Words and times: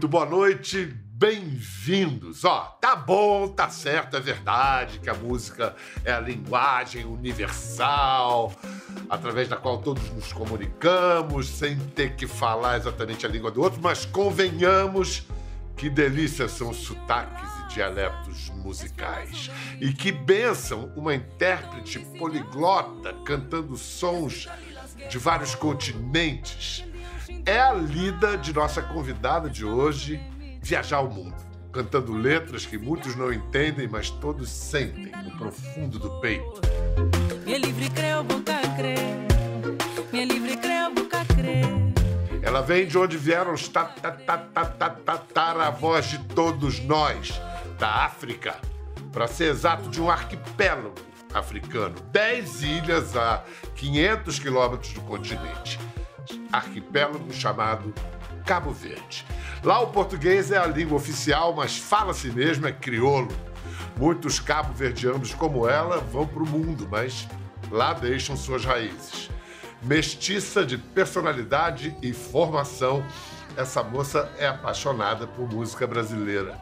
Muito 0.00 0.08
boa 0.08 0.24
noite, 0.24 0.96
bem-vindos. 1.12 2.42
Ó, 2.46 2.60
tá 2.80 2.96
bom, 2.96 3.46
tá 3.48 3.68
certo, 3.68 4.16
é 4.16 4.20
verdade 4.20 4.98
que 4.98 5.10
a 5.10 5.14
música 5.14 5.76
é 6.02 6.10
a 6.10 6.18
linguagem 6.18 7.04
universal, 7.04 8.50
através 9.10 9.46
da 9.46 9.58
qual 9.58 9.76
todos 9.82 10.08
nos 10.12 10.32
comunicamos, 10.32 11.50
sem 11.50 11.76
ter 11.78 12.16
que 12.16 12.26
falar 12.26 12.78
exatamente 12.78 13.26
a 13.26 13.28
língua 13.28 13.50
do 13.50 13.60
outro, 13.60 13.78
mas 13.82 14.06
convenhamos 14.06 15.24
que 15.76 15.90
delícia 15.90 16.48
são 16.48 16.72
sotaques 16.72 17.50
e 17.66 17.74
dialetos 17.74 18.48
musicais. 18.54 19.50
E 19.82 19.92
que 19.92 20.10
benção 20.10 20.90
uma 20.96 21.14
intérprete 21.14 21.98
poliglota 22.18 23.12
cantando 23.26 23.76
sons 23.76 24.48
de 25.10 25.18
vários 25.18 25.54
continentes 25.54 26.88
é 27.46 27.58
a 27.58 27.72
lida 27.72 28.36
de 28.36 28.52
nossa 28.52 28.82
convidada 28.82 29.48
de 29.48 29.64
hoje, 29.64 30.20
viajar 30.62 31.00
o 31.00 31.10
mundo, 31.10 31.36
cantando 31.72 32.12
letras 32.12 32.66
que 32.66 32.76
muitos 32.76 33.16
não 33.16 33.32
entendem, 33.32 33.88
mas 33.88 34.10
todos 34.10 34.50
sentem 34.50 35.12
no 35.24 35.36
profundo 35.36 35.98
do 35.98 36.10
peito. 36.20 36.60
Ela 42.42 42.62
vem 42.62 42.86
de 42.86 42.98
onde 42.98 43.16
vieram 43.16 43.52
os 43.52 43.68
tataravós 45.06 46.06
de 46.06 46.18
todos 46.18 46.80
nós, 46.80 47.40
da 47.78 48.04
África, 48.04 48.56
para 49.12 49.26
ser 49.26 49.50
exato, 49.50 49.88
de 49.88 50.00
um 50.00 50.10
arquipélago 50.10 50.94
africano, 51.32 51.94
dez 52.10 52.62
ilhas 52.62 53.16
a 53.16 53.44
500 53.76 54.38
quilômetros 54.38 54.92
do 54.92 55.00
continente 55.02 55.78
arquipélago 56.52 57.32
chamado 57.32 57.94
Cabo 58.44 58.72
Verde. 58.72 59.24
Lá 59.62 59.80
o 59.80 59.88
português 59.88 60.50
é 60.50 60.58
a 60.58 60.66
língua 60.66 60.96
oficial, 60.96 61.54
mas 61.54 61.76
fala-se 61.76 62.28
mesmo 62.28 62.66
é 62.66 62.72
crioulo. 62.72 63.28
Muitos 63.96 64.40
cabo-verdianos 64.40 65.34
como 65.34 65.68
ela 65.68 65.98
vão 65.98 66.26
para 66.26 66.42
o 66.42 66.46
mundo, 66.46 66.88
mas 66.90 67.28
lá 67.70 67.92
deixam 67.92 68.36
suas 68.36 68.64
raízes. 68.64 69.30
Mestiça 69.82 70.64
de 70.64 70.78
personalidade 70.78 71.96
e 72.02 72.12
formação, 72.12 73.04
essa 73.56 73.82
moça 73.82 74.30
é 74.38 74.46
apaixonada 74.46 75.26
por 75.26 75.48
música 75.48 75.86
brasileira. 75.86 76.58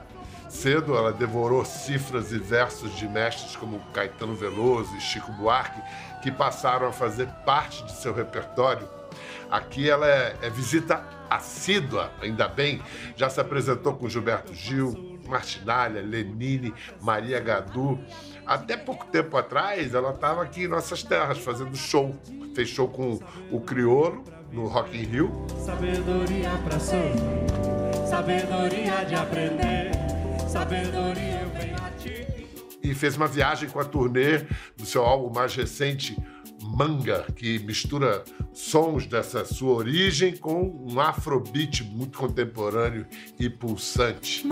Cedo 0.48 0.96
ela 0.96 1.12
devorou 1.12 1.64
cifras 1.64 2.32
e 2.32 2.38
versos 2.38 2.96
de 2.96 3.06
mestres 3.06 3.54
como 3.54 3.80
Caetano 3.92 4.34
Veloso 4.34 4.96
e 4.96 5.00
Chico 5.00 5.30
Buarque, 5.32 5.80
que 6.22 6.32
passaram 6.32 6.88
a 6.88 6.92
fazer 6.92 7.26
parte 7.44 7.84
de 7.84 7.92
seu 7.92 8.14
repertório 8.14 8.88
Aqui 9.50 9.88
ela 9.88 10.06
é, 10.06 10.36
é 10.42 10.50
visita 10.50 11.04
assídua, 11.30 12.10
ainda 12.20 12.48
bem. 12.48 12.82
Já 13.16 13.28
se 13.28 13.40
apresentou 13.40 13.94
com 13.94 14.08
Gilberto 14.08 14.54
Gil, 14.54 15.18
Martinalha, 15.26 16.00
Lenine, 16.00 16.72
Maria 17.00 17.40
Gadu. 17.40 17.98
Até 18.46 18.76
pouco 18.76 19.06
tempo 19.06 19.36
atrás, 19.36 19.94
ela 19.94 20.10
estava 20.10 20.42
aqui 20.42 20.64
em 20.64 20.68
nossas 20.68 21.02
terras 21.02 21.38
fazendo 21.38 21.76
show. 21.76 22.14
Fez 22.54 22.68
show 22.68 22.88
com 22.88 23.18
o 23.50 23.60
Criolo 23.60 24.24
no 24.52 24.66
Rock 24.66 24.96
in 24.96 25.04
Rio. 25.04 25.46
Sabedoria 25.64 26.50
para 26.64 26.80
sorrir, 26.80 28.06
sabedoria 28.08 29.04
de 29.04 29.14
aprender, 29.14 29.90
sabedoria 30.48 31.42
eu 31.42 31.50
venho 31.50 31.76
a 31.76 31.90
ti. 31.90 32.26
E 32.82 32.94
fez 32.94 33.16
uma 33.16 33.26
viagem 33.28 33.68
com 33.68 33.78
a 33.78 33.84
turnê 33.84 34.38
do 34.76 34.86
seu 34.86 35.04
álbum 35.04 35.32
mais 35.32 35.54
recente, 35.54 36.16
manga, 36.78 37.26
que 37.34 37.58
mistura 37.58 38.22
sons 38.52 39.04
dessa 39.04 39.44
sua 39.44 39.74
origem 39.74 40.36
com 40.36 40.62
um 40.88 41.00
afrobeat 41.00 41.82
muito 41.82 42.16
contemporâneo 42.16 43.04
e 43.36 43.50
pulsante. 43.50 44.46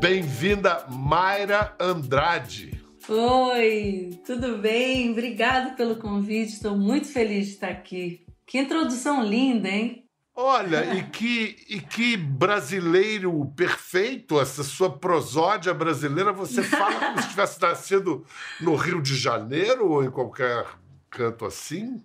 Bem-vinda, 0.00 0.86
Mayra 0.88 1.72
Andrade. 1.78 2.69
Oi, 3.12 4.20
tudo 4.24 4.58
bem? 4.58 5.10
Obrigado 5.10 5.74
pelo 5.74 5.96
convite, 5.96 6.52
estou 6.52 6.78
muito 6.78 7.08
feliz 7.08 7.46
de 7.46 7.52
estar 7.54 7.66
aqui. 7.66 8.24
Que 8.46 8.58
introdução 8.58 9.24
linda, 9.24 9.68
hein? 9.68 10.04
Olha, 10.32 10.84
e 10.94 11.02
que, 11.02 11.56
e 11.68 11.80
que 11.80 12.16
brasileiro 12.16 13.52
perfeito, 13.56 14.40
essa 14.40 14.62
sua 14.62 14.96
prosódia 14.96 15.74
brasileira. 15.74 16.32
Você 16.32 16.62
fala 16.62 17.00
como 17.00 17.20
se 17.20 17.30
tivesse 17.30 17.60
nascido 17.60 18.24
no 18.60 18.76
Rio 18.76 19.02
de 19.02 19.16
Janeiro 19.16 19.90
ou 19.90 20.04
em 20.04 20.10
qualquer 20.10 20.64
canto 21.10 21.44
assim? 21.44 22.00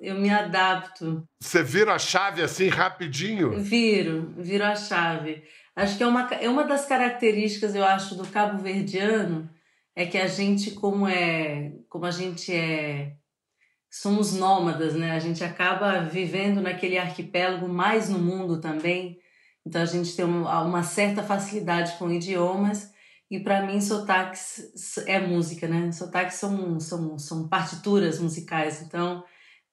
Eu 0.00 0.16
me 0.16 0.30
adapto. 0.30 1.22
Você 1.38 1.62
vira 1.62 1.94
a 1.94 1.98
chave 1.98 2.42
assim 2.42 2.66
rapidinho? 2.66 3.52
Viro, 3.60 4.34
viro 4.36 4.64
a 4.64 4.74
chave. 4.74 5.44
Acho 5.76 5.96
que 5.96 6.02
é 6.02 6.06
uma, 6.08 6.28
é 6.34 6.48
uma 6.48 6.64
das 6.64 6.86
características, 6.86 7.76
eu 7.76 7.84
acho, 7.84 8.16
do 8.16 8.26
cabo-verdiano 8.26 9.48
é 9.96 10.06
que 10.06 10.18
a 10.18 10.26
gente 10.26 10.72
como 10.72 11.06
é 11.06 11.72
como 11.88 12.04
a 12.06 12.10
gente 12.10 12.52
é 12.52 13.16
somos 13.90 14.32
nômadas 14.34 14.94
né? 14.94 15.12
A 15.12 15.18
gente 15.18 15.44
acaba 15.44 16.00
vivendo 16.00 16.60
naquele 16.60 16.98
arquipélago 16.98 17.68
mais 17.68 18.08
no 18.08 18.18
mundo 18.18 18.60
também. 18.60 19.18
Então 19.64 19.80
a 19.82 19.86
gente 19.86 20.14
tem 20.16 20.24
uma, 20.24 20.82
certa 20.82 21.22
facilidade 21.22 21.96
com 21.96 22.10
idiomas. 22.10 22.92
E 23.30 23.40
para 23.40 23.64
mim 23.64 23.80
sotaques 23.80 25.02
é 25.06 25.20
música 25.20 25.68
né? 25.68 25.92
Sotaques 25.92 26.36
são 26.36 26.78
são 26.80 27.18
são 27.18 27.48
partituras 27.48 28.18
musicais. 28.18 28.82
Então 28.82 29.24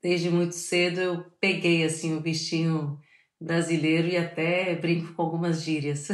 desde 0.01 0.29
muito 0.29 0.55
cedo 0.55 0.99
eu 0.99 1.25
peguei 1.39 1.83
assim 1.83 2.15
o 2.15 2.21
bichinho 2.21 2.99
brasileiro 3.41 4.07
e 4.07 4.16
até 4.16 4.75
brinco 4.75 5.13
com 5.13 5.24
algumas 5.24 5.63
gírias. 5.63 6.09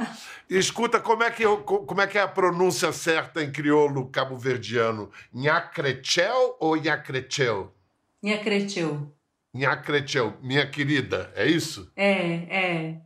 Escuta, 0.50 1.00
como 1.00 1.22
é, 1.22 1.30
que, 1.30 1.44
como 1.44 2.00
é 2.00 2.06
que 2.06 2.18
é 2.18 2.20
a 2.20 2.28
pronúncia 2.28 2.92
certa 2.92 3.42
em 3.42 3.50
crioulo 3.50 4.08
cabo-verdiano? 4.08 5.10
Nhacrechel 5.32 6.56
ou 6.58 6.76
Nhacrechel? 6.76 7.72
Nhacrechel. 8.22 9.10
Nhacrechel, 9.54 10.34
minha 10.42 10.66
querida, 10.68 11.32
é 11.36 11.46
isso? 11.46 11.90
É, 11.94 12.34
é. 12.56 13.00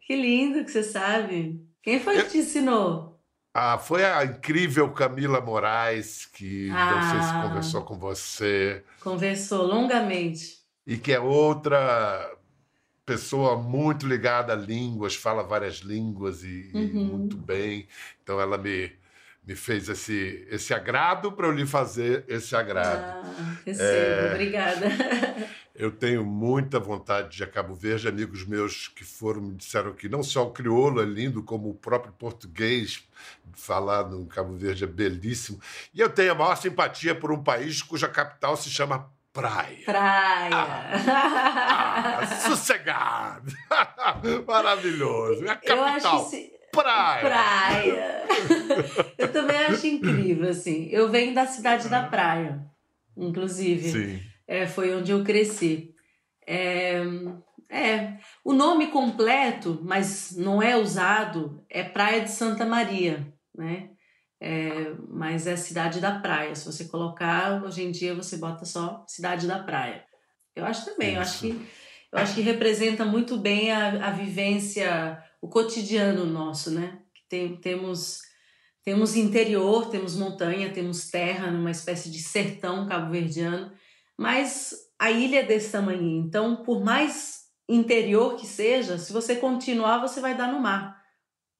Que 0.00 0.16
lindo 0.16 0.64
que 0.64 0.70
você 0.70 0.82
sabe. 0.82 1.62
Quem 1.82 2.00
foi 2.00 2.18
Eu... 2.18 2.24
que 2.24 2.30
te 2.30 2.38
ensinou? 2.38 3.18
Ah, 3.54 3.78
foi 3.78 4.04
a 4.04 4.24
incrível 4.24 4.90
Camila 4.92 5.40
Moraes 5.40 6.26
que 6.26 6.70
ah, 6.70 6.94
não 6.94 7.10
sei 7.10 7.22
se 7.22 7.48
conversou 7.48 7.82
com 7.82 7.98
você. 7.98 8.84
Conversou 9.00 9.66
longamente. 9.66 10.58
E 10.86 10.96
que 10.96 11.12
é 11.12 11.18
outra 11.18 12.37
pessoa 13.08 13.56
muito 13.56 14.06
ligada 14.06 14.52
a 14.52 14.56
línguas, 14.56 15.16
fala 15.16 15.42
várias 15.42 15.76
línguas 15.76 16.44
e, 16.44 16.70
uhum. 16.74 16.82
e 16.82 16.92
muito 16.92 17.36
bem. 17.38 17.88
Então 18.22 18.38
ela 18.38 18.58
me, 18.58 18.92
me 19.46 19.56
fez 19.56 19.88
esse, 19.88 20.46
esse 20.50 20.74
agrado 20.74 21.32
para 21.32 21.46
eu 21.46 21.52
lhe 21.52 21.64
fazer 21.64 22.24
esse 22.28 22.54
agrado. 22.54 23.26
Ah, 23.26 23.56
recebo, 23.64 23.82
é, 23.82 24.30
obrigada. 24.34 24.86
Eu 25.78 25.92
tenho 25.92 26.24
muita 26.24 26.80
vontade 26.80 27.36
de 27.36 27.40
ir 27.40 27.44
a 27.44 27.46
Cabo 27.46 27.72
Verde. 27.72 28.08
Amigos 28.08 28.44
meus 28.44 28.88
que 28.88 29.04
foram 29.04 29.40
me 29.40 29.54
disseram 29.54 29.92
que 29.92 30.08
não 30.08 30.24
só 30.24 30.44
o 30.44 30.50
crioulo 30.50 31.00
é 31.00 31.04
lindo, 31.04 31.40
como 31.40 31.70
o 31.70 31.74
próprio 31.74 32.12
português 32.14 33.06
falado 33.54 34.18
no 34.18 34.26
Cabo 34.26 34.56
Verde 34.56 34.82
é 34.82 34.88
belíssimo. 34.88 35.60
E 35.94 36.00
eu 36.00 36.10
tenho 36.10 36.32
a 36.32 36.34
maior 36.34 36.56
simpatia 36.56 37.14
por 37.14 37.30
um 37.30 37.44
país 37.44 37.80
cuja 37.80 38.08
capital 38.08 38.56
se 38.56 38.68
chama 38.68 39.08
praia. 39.40 39.84
Praia. 39.84 40.50
Ah, 40.52 42.18
ah, 42.20 42.26
sossegado. 42.26 43.52
Maravilhoso. 44.46 45.44
É 45.46 45.50
a 45.50 45.56
capital. 45.56 46.30
Praia. 46.72 47.20
Praia. 47.20 48.26
eu 49.16 49.32
também 49.32 49.56
acho 49.56 49.86
incrível, 49.86 50.50
assim. 50.50 50.88
Eu 50.90 51.08
venho 51.08 51.34
da 51.34 51.46
cidade 51.46 51.88
da 51.88 52.02
praia, 52.02 52.60
inclusive. 53.16 53.88
Sim. 53.88 54.20
É, 54.46 54.66
foi 54.66 54.94
onde 54.94 55.12
eu 55.12 55.24
cresci. 55.24 55.94
É, 56.46 57.02
é, 57.70 58.18
o 58.44 58.52
nome 58.52 58.88
completo, 58.88 59.80
mas 59.82 60.34
não 60.36 60.62
é 60.62 60.76
usado, 60.76 61.64
é 61.70 61.82
Praia 61.82 62.22
de 62.22 62.30
Santa 62.30 62.64
Maria, 62.64 63.32
né? 63.54 63.90
É, 64.40 64.94
mas 65.08 65.46
é 65.46 65.56
cidade 65.56 66.00
da 66.00 66.20
praia. 66.20 66.54
Se 66.54 66.64
você 66.64 66.84
colocar, 66.84 67.62
hoje 67.64 67.82
em 67.82 67.90
dia 67.90 68.14
você 68.14 68.36
bota 68.36 68.64
só 68.64 69.04
cidade 69.08 69.46
da 69.46 69.58
praia. 69.58 70.04
Eu 70.54 70.64
acho 70.64 70.84
também, 70.84 71.14
eu 71.14 71.20
acho 71.20 71.40
que 71.40 71.68
eu 72.10 72.18
acho 72.18 72.34
que 72.34 72.40
representa 72.40 73.04
muito 73.04 73.36
bem 73.36 73.70
a, 73.70 74.08
a 74.08 74.10
vivência, 74.10 75.22
o 75.42 75.48
cotidiano 75.48 76.24
nosso, 76.24 76.70
né? 76.70 77.00
Tem, 77.28 77.56
temos 77.56 78.22
temos 78.82 79.16
interior, 79.16 79.90
temos 79.90 80.16
montanha, 80.16 80.72
temos 80.72 81.10
terra, 81.10 81.50
numa 81.50 81.70
espécie 81.70 82.10
de 82.10 82.20
sertão 82.20 82.86
cabo-verdiano, 82.86 83.70
mas 84.16 84.74
a 84.98 85.10
ilha 85.10 85.40
é 85.40 85.42
desse 85.42 85.72
tamanho. 85.72 86.24
Então, 86.24 86.62
por 86.62 86.82
mais 86.82 87.42
interior 87.68 88.36
que 88.36 88.46
seja, 88.46 88.96
se 88.96 89.12
você 89.12 89.36
continuar, 89.36 90.00
você 90.00 90.20
vai 90.20 90.34
dar 90.34 90.50
no 90.50 90.58
mar. 90.58 90.98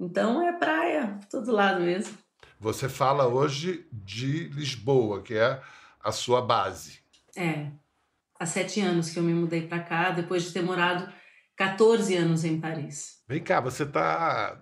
Então 0.01 0.41
é 0.43 0.53
praia, 0.55 1.19
todo 1.31 1.53
lado 1.53 1.83
mesmo. 1.83 2.17
Você 2.61 2.89
fala 2.89 3.27
hoje 3.27 3.87
de 3.93 4.49
Lisboa, 4.49 5.23
que 5.23 5.35
é 5.35 5.61
a 6.03 6.11
sua 6.11 6.43
base. 6.43 6.99
É. 7.37 7.69
Há 8.39 8.47
sete 8.47 8.81
anos 8.81 9.11
que 9.11 9.19
eu 9.19 9.23
me 9.23 9.33
mudei 9.33 9.67
para 9.67 9.81
cá, 9.81 10.11
depois 10.11 10.45
de 10.45 10.53
ter 10.53 10.63
morado 10.63 11.13
14 11.57 12.17
anos 12.17 12.45
em 12.45 12.61
Paris. 12.61 13.21
Vem 13.29 13.43
cá, 13.43 13.61
você 13.61 13.85
está 13.85 14.61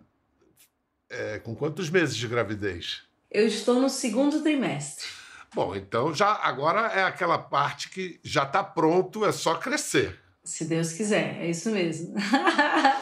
é, 1.08 1.38
com 1.38 1.54
quantos 1.54 1.88
meses 1.88 2.16
de 2.16 2.28
gravidez? 2.28 3.02
Eu 3.30 3.46
estou 3.46 3.80
no 3.80 3.88
segundo 3.88 4.42
trimestre. 4.42 5.06
Bom, 5.54 5.74
então 5.74 6.12
já 6.14 6.32
agora 6.32 6.92
é 6.92 7.02
aquela 7.02 7.38
parte 7.38 7.88
que 7.88 8.20
já 8.22 8.42
está 8.42 8.62
pronto, 8.62 9.24
é 9.24 9.32
só 9.32 9.54
crescer. 9.54 10.20
Se 10.44 10.64
Deus 10.64 10.92
quiser, 10.92 11.42
é 11.42 11.50
isso 11.50 11.70
mesmo. 11.70 12.14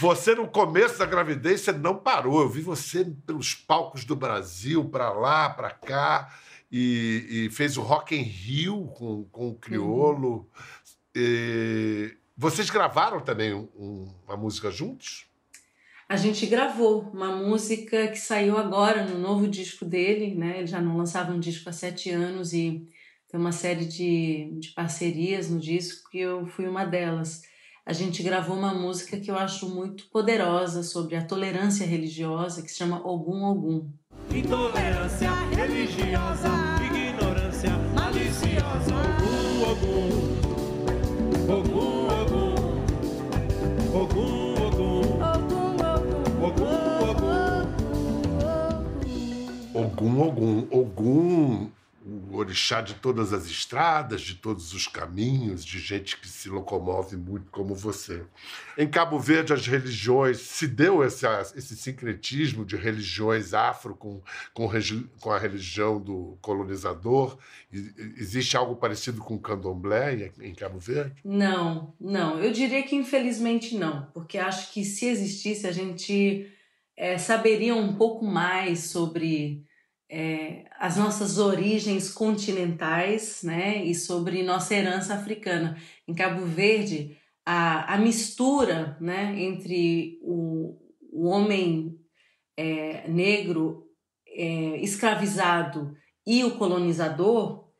você 0.00 0.34
no 0.34 0.48
começo 0.48 0.98
da 0.98 1.04
gravidez 1.04 1.60
você 1.60 1.72
não 1.72 1.94
parou. 1.94 2.40
Eu 2.40 2.48
vi 2.48 2.62
você 2.62 3.04
pelos 3.26 3.54
palcos 3.54 4.02
do 4.02 4.16
Brasil, 4.16 4.82
para 4.86 5.12
lá, 5.12 5.50
para 5.50 5.70
cá, 5.70 6.34
e, 6.72 7.26
e, 7.28 7.50
fez 7.50 7.76
o 7.76 7.82
Rock 7.82 8.14
em 8.16 8.22
Rio 8.22 8.86
com, 8.96 9.24
com 9.24 9.50
o 9.50 9.54
Criolo. 9.54 10.48
Uhum. 11.14 12.10
Vocês 12.34 12.70
gravaram 12.70 13.20
também 13.20 13.52
um, 13.52 14.08
uma 14.26 14.36
música 14.38 14.70
juntos? 14.70 15.26
A 16.08 16.16
gente 16.16 16.46
gravou 16.46 17.02
uma 17.12 17.36
música 17.36 18.08
que 18.08 18.18
saiu 18.18 18.56
agora 18.56 19.04
no 19.04 19.18
novo 19.18 19.46
disco 19.46 19.84
dele, 19.84 20.34
né? 20.34 20.58
Ele 20.58 20.66
já 20.66 20.80
não 20.80 20.96
lançava 20.96 21.32
um 21.32 21.38
disco 21.38 21.68
há 21.68 21.72
sete 21.72 22.08
anos 22.08 22.54
e 22.54 22.88
tem 23.28 23.38
uma 23.38 23.52
série 23.52 23.84
de, 23.84 24.50
de 24.58 24.70
parcerias 24.70 25.50
no 25.50 25.60
disco 25.60 26.08
que 26.10 26.18
eu 26.18 26.46
fui 26.46 26.66
uma 26.66 26.86
delas. 26.86 27.42
A 27.84 27.92
gente 27.92 28.22
gravou 28.22 28.56
uma 28.56 28.74
música 28.74 29.18
que 29.18 29.30
eu 29.30 29.36
acho 29.36 29.68
muito 29.68 30.06
poderosa 30.10 30.82
sobre 30.82 31.16
a 31.16 31.24
tolerância 31.24 31.86
religiosa, 31.86 32.62
que 32.62 32.68
se 32.68 32.76
chama 32.76 33.00
Ogum 33.06 33.42
Ogum. 33.44 33.90
Intolerância 34.30 35.30
religiosa, 35.50 36.48
ignorância 36.84 37.70
maliciosa, 37.94 38.94
Ogum 39.70 39.70
Ogum, 39.70 40.10
Ogum 41.48 42.08
Ogum, 42.28 42.54
Ogum 43.94 44.60
Ogum, 44.62 45.18
Ogum. 46.44 46.70
Ogum, 50.20 50.66
o 50.70 50.84
orixá 52.40 52.80
de 52.80 52.94
todas 52.94 53.32
as 53.32 53.46
estradas, 53.46 54.20
de 54.22 54.34
todos 54.34 54.72
os 54.72 54.86
caminhos, 54.86 55.64
de 55.64 55.78
gente 55.78 56.16
que 56.16 56.28
se 56.28 56.48
locomove 56.48 57.16
muito 57.16 57.50
como 57.50 57.74
você. 57.74 58.22
Em 58.76 58.88
Cabo 58.88 59.18
Verde, 59.18 59.52
as 59.52 59.66
religiões, 59.66 60.38
se 60.38 60.66
deu 60.66 61.04
esse, 61.04 61.26
esse 61.54 61.76
sincretismo 61.76 62.64
de 62.64 62.76
religiões 62.76 63.54
afro 63.54 63.94
com, 63.94 64.20
com, 64.52 64.68
com 65.20 65.30
a 65.30 65.38
religião 65.38 66.00
do 66.00 66.38
colonizador? 66.40 67.38
Existe 67.72 68.56
algo 68.56 68.76
parecido 68.76 69.20
com 69.20 69.34
o 69.34 69.40
candomblé 69.40 70.32
em, 70.40 70.54
Cabo 70.54 70.78
Verde? 70.78 71.20
Não, 71.24 71.94
não. 72.00 72.38
Eu 72.40 72.52
diria 72.52 72.82
que 72.82 72.96
infelizmente 72.96 73.76
não, 73.76 74.06
porque 74.12 74.38
acho 74.38 74.72
que 74.72 74.84
se 74.84 75.06
existisse, 75.06 75.66
a 75.66 75.72
gente 75.72 76.50
é, 76.96 77.16
saberia 77.16 77.74
um 77.74 77.94
pouco 77.94 78.24
mais 78.24 78.84
sobre 78.90 79.64
é, 80.10 80.64
as 80.76 80.96
nossas 80.96 81.38
origens 81.38 82.10
continentais 82.12 83.42
né, 83.44 83.84
e 83.84 83.94
sobre 83.94 84.42
nossa 84.42 84.74
herança 84.74 85.14
africana. 85.14 85.80
Em 86.06 86.12
Cabo 86.12 86.44
Verde, 86.44 87.16
a, 87.46 87.94
a 87.94 87.96
mistura 87.96 88.96
né, 89.00 89.40
entre 89.40 90.18
o, 90.22 90.76
o 91.12 91.28
homem 91.28 91.96
é, 92.56 93.08
negro 93.08 93.86
é, 94.26 94.78
escravizado 94.78 95.96
e 96.26 96.42
o 96.42 96.56
colonizador, 96.56 97.70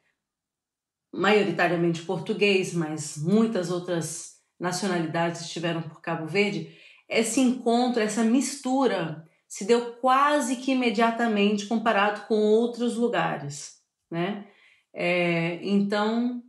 maioritariamente 1.13 2.03
português, 2.03 2.73
mas 2.73 3.17
muitas 3.17 3.73
outras 3.73 4.37
nacionalidades 4.59 5.41
estiveram 5.41 5.83
por 5.83 6.01
Cabo 6.01 6.27
Verde, 6.27 6.77
esse 7.09 7.41
encontro, 7.41 8.01
essa 8.01 8.23
mistura 8.23 9.29
se 9.51 9.65
deu 9.65 9.95
quase 9.95 10.57
que 10.57 10.71
imediatamente 10.71 11.67
comparado 11.67 12.25
com 12.29 12.37
outros 12.37 12.95
lugares, 12.95 13.83
né? 14.09 14.47
É, 14.95 15.59
então, 15.61 16.41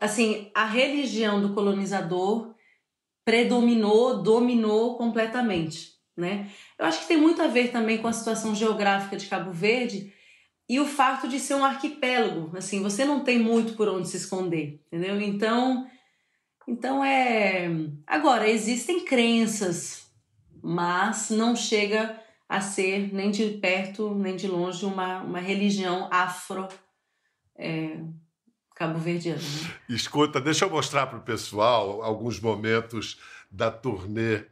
assim, 0.00 0.50
a 0.52 0.64
religião 0.64 1.40
do 1.40 1.54
colonizador 1.54 2.52
predominou, 3.24 4.24
dominou 4.24 4.98
completamente, 4.98 5.92
né? 6.16 6.50
Eu 6.76 6.84
acho 6.84 7.02
que 7.02 7.06
tem 7.06 7.16
muito 7.16 7.40
a 7.40 7.46
ver 7.46 7.70
também 7.70 7.98
com 7.98 8.08
a 8.08 8.12
situação 8.12 8.52
geográfica 8.52 9.16
de 9.16 9.26
Cabo 9.26 9.52
Verde 9.52 10.12
e 10.68 10.80
o 10.80 10.84
fato 10.84 11.28
de 11.28 11.38
ser 11.38 11.54
um 11.54 11.64
arquipélago, 11.64 12.56
assim, 12.56 12.82
você 12.82 13.04
não 13.04 13.22
tem 13.22 13.38
muito 13.38 13.74
por 13.74 13.88
onde 13.88 14.08
se 14.08 14.16
esconder, 14.16 14.82
entendeu? 14.88 15.20
Então, 15.20 15.88
então 16.66 17.04
é, 17.04 17.70
agora 18.04 18.48
existem 18.48 19.04
crenças 19.04 20.05
mas 20.62 21.30
não 21.30 21.54
chega 21.54 22.20
a 22.48 22.60
ser 22.60 23.12
nem 23.12 23.30
de 23.30 23.50
perto 23.50 24.14
nem 24.14 24.36
de 24.36 24.46
longe 24.46 24.84
uma, 24.84 25.20
uma 25.22 25.40
religião 25.40 26.08
afro 26.12 26.68
é, 27.56 27.98
cabo-verdiana. 28.74 29.40
Né? 29.40 29.74
Escuta, 29.88 30.40
deixa 30.40 30.64
eu 30.64 30.70
mostrar 30.70 31.06
para 31.06 31.18
o 31.18 31.22
pessoal 31.22 32.02
alguns 32.02 32.38
momentos 32.38 33.18
da 33.50 33.70
turnê 33.70 34.44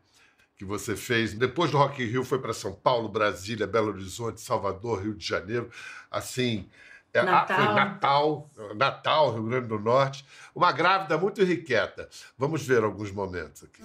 que 0.57 0.65
você 0.65 0.97
fez. 0.97 1.35
Depois 1.35 1.71
do 1.71 1.79
Rock 1.79 2.03
in 2.03 2.07
Rio 2.07 2.25
foi 2.25 2.39
para 2.39 2.53
São 2.53 2.73
Paulo, 2.73 3.09
Brasília, 3.09 3.67
Belo 3.67 3.89
Horizonte, 3.89 4.41
Salvador, 4.41 5.03
Rio 5.03 5.15
de 5.15 5.27
Janeiro. 5.27 5.71
Assim, 6.11 6.69
é, 7.13 7.23
Natal. 7.23 7.57
Ah, 7.59 7.65
foi 7.65 7.75
Natal, 7.75 8.51
Natal, 8.75 9.33
Rio 9.35 9.45
Grande 9.45 9.69
do 9.69 9.79
Norte. 9.79 10.25
Uma 10.55 10.73
grávida 10.73 11.19
muito 11.19 11.41
irrequieta. 11.41 12.09
Vamos 12.39 12.67
ver 12.67 12.83
alguns 12.83 13.11
momentos 13.11 13.65
aqui. 13.65 13.83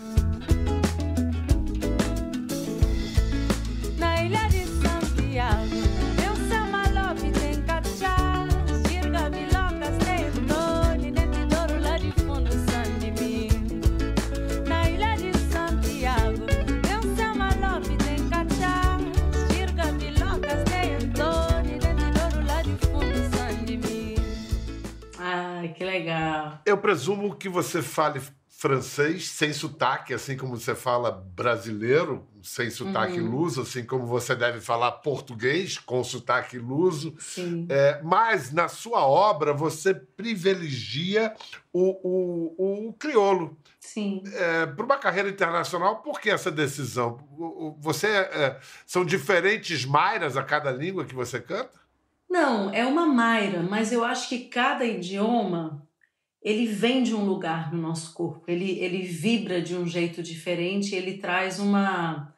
Eu 26.70 26.78
presumo 26.78 27.36
que 27.36 27.50
você 27.50 27.82
fale 27.82 28.22
francês 28.60 29.30
sem 29.30 29.54
sotaque, 29.54 30.14
assim 30.14 30.36
como 30.36 30.58
você 30.58 30.76
fala 30.76 31.10
brasileiro 31.12 32.28
sem 32.44 32.70
sotaque 32.70 33.20
uhum. 33.20 33.32
luso, 33.32 33.62
assim 33.62 33.86
como 33.86 34.06
você 34.06 34.36
deve 34.36 34.60
falar 34.60 34.92
português 34.92 35.78
com 35.78 36.04
sotaque 36.04 36.58
luso. 36.58 37.16
Sim. 37.20 37.66
É, 37.70 38.02
mas 38.04 38.52
na 38.52 38.68
sua 38.68 39.08
obra 39.08 39.54
você 39.54 39.94
privilegia 39.94 41.34
o, 41.72 41.90
o, 42.04 42.88
o 42.90 42.94
crioulo. 42.94 43.58
Sim. 43.80 44.24
É, 44.34 44.66
Para 44.66 44.86
uma 44.86 44.98
carreira 44.98 45.30
internacional, 45.30 46.02
por 46.02 46.20
que 46.20 46.30
essa 46.30 46.52
decisão? 46.52 47.18
Você 47.80 48.08
é, 48.08 48.60
são 48.86 49.06
diferentes 49.06 49.86
mairas 49.86 50.36
a 50.36 50.44
cada 50.44 50.70
língua 50.70 51.06
que 51.06 51.16
você 51.16 51.40
canta? 51.40 51.80
Não, 52.30 52.72
é 52.74 52.86
uma 52.86 53.08
maira, 53.08 53.64
mas 53.64 53.92
eu 53.92 54.04
acho 54.04 54.30
que 54.30 54.40
cada 54.46 54.86
idioma 54.86 55.88
ele 56.42 56.66
vem 56.66 57.04
de 57.04 57.14
um 57.14 57.26
lugar 57.26 57.74
no 57.74 57.82
nosso 57.82 58.14
corpo, 58.14 58.46
ele, 58.48 58.80
ele 58.80 59.04
vibra 59.04 59.62
de 59.62 59.76
um 59.76 59.86
jeito 59.86 60.24
diferente, 60.24 60.96
ele 60.96 61.18
traz 61.18 61.60
uma 61.60 62.34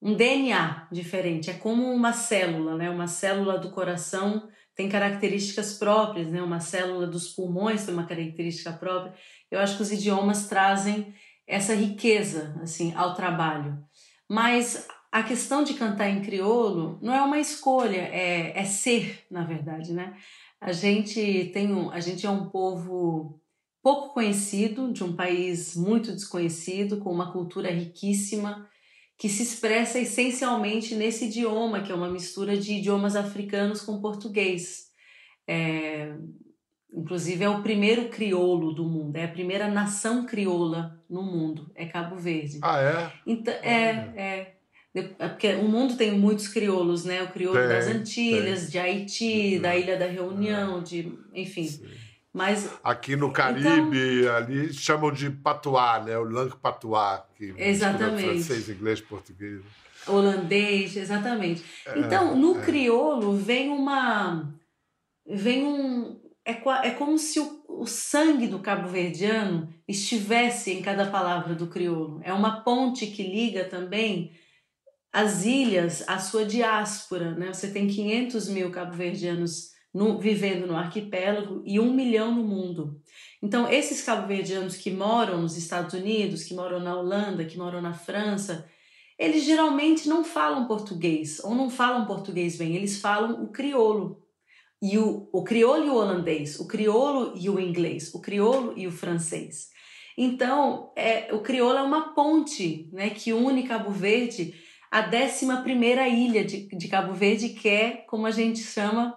um 0.00 0.14
DNA 0.14 0.86
diferente, 0.92 1.50
é 1.50 1.54
como 1.54 1.92
uma 1.92 2.12
célula, 2.12 2.76
né? 2.76 2.88
Uma 2.88 3.08
célula 3.08 3.58
do 3.58 3.72
coração 3.72 4.48
tem 4.76 4.88
características 4.88 5.74
próprias, 5.74 6.30
né? 6.30 6.40
Uma 6.40 6.60
célula 6.60 7.04
dos 7.04 7.28
pulmões 7.28 7.84
tem 7.84 7.92
uma 7.92 8.06
característica 8.06 8.72
própria. 8.72 9.12
Eu 9.50 9.58
acho 9.58 9.76
que 9.76 9.82
os 9.82 9.90
idiomas 9.90 10.46
trazem 10.46 11.12
essa 11.48 11.74
riqueza 11.74 12.56
assim 12.62 12.94
ao 12.94 13.14
trabalho. 13.14 13.82
Mas 14.30 14.86
a 15.10 15.22
questão 15.22 15.64
de 15.64 15.74
cantar 15.74 16.08
em 16.08 16.22
crioulo 16.22 16.98
não 17.02 17.14
é 17.14 17.22
uma 17.22 17.38
escolha, 17.38 18.00
é, 18.12 18.58
é 18.58 18.64
ser, 18.64 19.24
na 19.30 19.44
verdade, 19.44 19.92
né? 19.92 20.16
A 20.60 20.72
gente 20.72 21.50
tem 21.52 21.72
um, 21.72 21.90
a 21.90 22.00
gente 22.00 22.26
é 22.26 22.30
um 22.30 22.48
povo 22.50 23.40
pouco 23.82 24.12
conhecido, 24.12 24.92
de 24.92 25.04
um 25.04 25.14
país 25.14 25.76
muito 25.76 26.12
desconhecido, 26.12 26.98
com 26.98 27.10
uma 27.10 27.32
cultura 27.32 27.70
riquíssima, 27.70 28.68
que 29.16 29.28
se 29.28 29.42
expressa 29.42 29.98
essencialmente 29.98 30.94
nesse 30.94 31.26
idioma, 31.26 31.82
que 31.82 31.90
é 31.90 31.94
uma 31.94 32.10
mistura 32.10 32.56
de 32.56 32.74
idiomas 32.74 33.16
africanos 33.16 33.80
com 33.80 34.00
português. 34.00 34.88
É, 35.46 36.14
Inclusive 36.92 37.44
é 37.44 37.48
o 37.48 37.62
primeiro 37.62 38.08
crioulo 38.08 38.72
do 38.72 38.84
mundo, 38.84 39.16
é 39.16 39.24
a 39.24 39.28
primeira 39.28 39.68
nação 39.68 40.24
crioula 40.24 40.98
no 41.08 41.22
mundo, 41.22 41.70
é 41.74 41.84
Cabo 41.84 42.16
Verde. 42.16 42.58
Ah, 42.62 42.80
é? 42.80 43.12
Então, 43.26 43.52
é, 43.62 44.12
é. 44.16 44.57
É 45.18 45.28
porque 45.28 45.48
o 45.54 45.64
mundo 45.64 45.96
tem 45.96 46.12
muitos 46.12 46.48
crioulos, 46.48 47.04
né? 47.04 47.22
O 47.22 47.28
crioulo 47.28 47.58
tem, 47.58 47.68
das 47.68 47.86
Antilhas, 47.86 48.60
tem. 48.62 48.70
de 48.70 48.78
Haiti, 48.78 49.56
uhum. 49.56 49.62
da 49.62 49.76
Ilha 49.76 49.96
da 49.96 50.06
Reunião, 50.06 50.82
de, 50.82 51.12
enfim. 51.34 51.64
Sim. 51.66 51.86
Mas 52.32 52.70
aqui 52.84 53.16
no 53.16 53.32
Caribe, 53.32 54.20
então, 54.20 54.36
ali 54.36 54.72
chamam 54.72 55.10
de 55.10 55.30
patuá, 55.30 56.00
né? 56.00 56.16
O 56.18 56.24
langue 56.24 56.56
patuá, 56.56 57.26
que 57.36 57.54
exatamente. 57.56 58.22
francês, 58.22 58.68
inglês, 58.68 59.00
português. 59.00 59.62
Holandês, 60.06 60.96
exatamente. 60.96 61.64
É, 61.86 61.98
então, 61.98 62.36
no 62.36 62.58
é. 62.58 62.62
crioulo 62.62 63.36
vem 63.36 63.70
uma 63.70 64.54
vem 65.26 65.64
um 65.64 66.20
é, 66.44 66.88
é 66.88 66.90
como 66.92 67.18
se 67.18 67.40
o, 67.40 67.64
o 67.68 67.86
sangue 67.86 68.46
do 68.46 68.58
cabo-verdiano 68.58 69.68
estivesse 69.86 70.72
em 70.72 70.80
cada 70.80 71.06
palavra 71.06 71.54
do 71.54 71.66
crioulo. 71.66 72.20
É 72.22 72.32
uma 72.32 72.62
ponte 72.62 73.06
que 73.06 73.22
liga 73.22 73.64
também 73.64 74.32
as 75.12 75.44
ilhas 75.44 76.04
à 76.06 76.18
sua 76.18 76.44
diáspora. 76.44 77.34
Né? 77.34 77.52
Você 77.52 77.70
tem 77.70 77.86
500 77.86 78.48
mil 78.48 78.70
cabo-verdianos 78.70 79.70
vivendo 80.20 80.66
no 80.66 80.76
arquipélago 80.76 81.62
e 81.64 81.80
um 81.80 81.92
milhão 81.92 82.34
no 82.34 82.44
mundo. 82.44 83.00
Então, 83.42 83.68
esses 83.68 84.02
cabo-verdianos 84.02 84.76
que 84.76 84.90
moram 84.90 85.42
nos 85.42 85.56
Estados 85.56 85.94
Unidos, 85.94 86.44
que 86.44 86.54
moram 86.54 86.78
na 86.78 86.96
Holanda, 86.96 87.44
que 87.44 87.58
moram 87.58 87.80
na 87.80 87.94
França, 87.94 88.68
eles 89.18 89.44
geralmente 89.44 90.08
não 90.08 90.22
falam 90.22 90.66
português 90.66 91.40
ou 91.42 91.54
não 91.54 91.68
falam 91.68 92.06
português 92.06 92.56
bem, 92.56 92.76
eles 92.76 93.00
falam 93.00 93.42
o 93.42 93.48
crioulo 93.48 94.22
e 94.80 94.96
o, 94.96 95.28
o 95.32 95.42
crioulo 95.42 95.84
e 95.84 95.90
o 95.90 95.96
holandês, 95.96 96.60
o 96.60 96.68
crioulo 96.68 97.32
e 97.36 97.50
o 97.50 97.58
inglês, 97.58 98.14
o 98.14 98.20
crioulo 98.20 98.74
e 98.76 98.86
o 98.86 98.92
francês. 98.92 99.70
Então, 100.16 100.92
é, 100.96 101.32
o 101.34 101.40
crioulo 101.40 101.78
é 101.78 101.82
uma 101.82 102.14
ponte 102.14 102.88
né, 102.92 103.10
que 103.10 103.32
une 103.32 103.66
Cabo 103.66 103.90
Verde 103.90 104.54
à 104.90 105.00
11 105.00 105.46
ilha 106.10 106.44
de, 106.44 106.66
de 106.66 106.88
Cabo 106.88 107.12
Verde, 107.12 107.50
que 107.50 107.68
é, 107.68 107.96
como 108.08 108.26
a 108.26 108.30
gente 108.30 108.60
chama, 108.60 109.16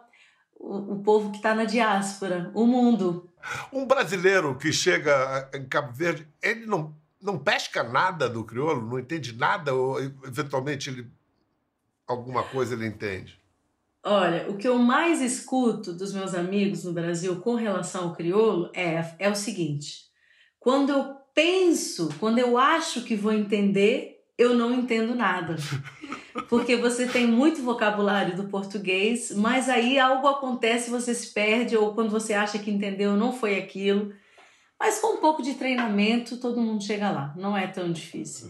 o, 0.60 0.94
o 0.94 1.04
povo 1.04 1.32
que 1.32 1.38
está 1.38 1.56
na 1.56 1.66
diáspora, 1.66 2.52
o 2.54 2.66
mundo. 2.66 3.30
Um 3.72 3.86
brasileiro 3.86 4.56
que 4.58 4.72
chega 4.72 5.50
em 5.54 5.66
Cabo 5.66 5.92
Verde, 5.94 6.28
ele 6.42 6.66
não, 6.66 6.96
não 7.22 7.38
pesca 7.38 7.84
nada 7.84 8.30
do 8.30 8.44
crioulo, 8.44 8.88
não 8.88 9.00
entende 9.00 9.34
nada, 9.34 9.74
ou 9.74 10.00
eventualmente 10.00 10.90
ele, 10.90 11.08
alguma 12.08 12.44
coisa 12.44 12.76
ele 12.76 12.86
entende? 12.86 13.40
Olha, 14.04 14.50
o 14.50 14.58
que 14.58 14.68
eu 14.68 14.78
mais 14.80 15.22
escuto 15.22 15.94
dos 15.94 16.12
meus 16.14 16.34
amigos 16.34 16.84
no 16.84 16.92
Brasil 16.92 17.40
com 17.40 17.54
relação 17.54 18.06
ao 18.06 18.16
crioulo 18.16 18.72
é, 18.74 19.14
é 19.20 19.30
o 19.30 19.36
seguinte: 19.36 20.06
quando 20.60 20.92
eu 20.92 21.16
penso, 21.36 22.10
quando 22.20 22.40
eu 22.40 22.58
acho 22.58 23.04
que 23.04 23.16
vou 23.16 23.32
entender, 23.32 24.11
eu 24.42 24.54
não 24.54 24.74
entendo 24.74 25.16
nada. 25.16 25.56
Porque 26.50 26.76
você 26.76 27.06
tem 27.06 27.28
muito 27.28 27.62
vocabulário 27.62 28.36
do 28.36 28.46
português, 28.46 29.32
mas 29.36 29.70
aí 29.70 30.00
algo 30.00 30.28
acontece, 30.28 30.90
você 30.90 31.14
se 31.14 31.34
perde, 31.34 31.78
ou 31.78 31.94
quando 31.94 32.10
você 32.10 32.34
acha 32.34 32.58
que 32.58 32.72
entendeu, 32.72 33.16
não 33.16 33.34
foi 33.34 33.58
aquilo. 33.58 34.14
Mas 34.82 34.98
com 34.98 35.14
um 35.14 35.18
pouco 35.18 35.44
de 35.44 35.54
treinamento, 35.54 36.38
todo 36.38 36.60
mundo 36.60 36.84
chega 36.84 37.12
lá. 37.12 37.36
Não 37.38 37.56
é 37.56 37.68
tão 37.68 37.92
difícil. 37.92 38.50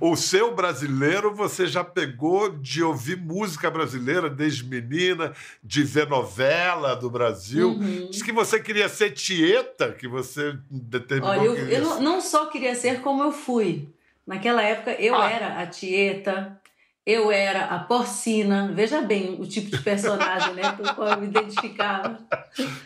O 0.00 0.16
seu 0.16 0.54
brasileiro, 0.54 1.34
você 1.34 1.66
já 1.66 1.84
pegou 1.84 2.48
de 2.48 2.82
ouvir 2.82 3.18
música 3.18 3.70
brasileira 3.70 4.30
desde 4.30 4.64
menina, 4.64 5.34
de 5.62 5.82
ver 5.82 6.08
novela 6.08 6.94
do 6.94 7.10
Brasil. 7.10 7.72
Uhum. 7.72 8.08
Diz 8.10 8.22
que 8.22 8.32
você 8.32 8.58
queria 8.58 8.88
ser 8.88 9.10
tieta, 9.10 9.92
que 9.92 10.08
você 10.08 10.58
determinou. 10.70 11.30
Olha, 11.30 11.44
eu, 11.44 11.68
eu 11.68 12.00
não 12.00 12.22
só 12.22 12.46
queria 12.46 12.74
ser 12.74 13.02
como 13.02 13.22
eu 13.22 13.30
fui. 13.30 13.86
Naquela 14.26 14.62
época, 14.62 14.92
eu 14.92 15.14
ah. 15.14 15.30
era 15.30 15.60
a 15.60 15.66
tieta, 15.66 16.60
eu 17.06 17.30
era 17.30 17.66
a 17.66 17.78
porcina, 17.78 18.72
veja 18.72 19.00
bem 19.00 19.40
o 19.40 19.46
tipo 19.46 19.70
de 19.70 19.80
personagem 19.80 20.54
né, 20.54 20.72
com 20.72 20.82
o 20.82 20.94
qual 20.94 21.08
eu 21.10 21.20
me 21.20 21.28
identificava. 21.28 22.18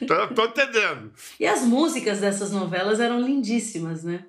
Tô, 0.06 0.35
tô 0.35 0.44
entendendo. 0.44 1.11
E 1.38 1.47
as 1.47 1.62
músicas 1.62 2.20
dessas 2.20 2.52
novelas 2.52 3.00
eram 3.00 3.20
lindíssimas, 3.20 4.04
né? 4.04 4.26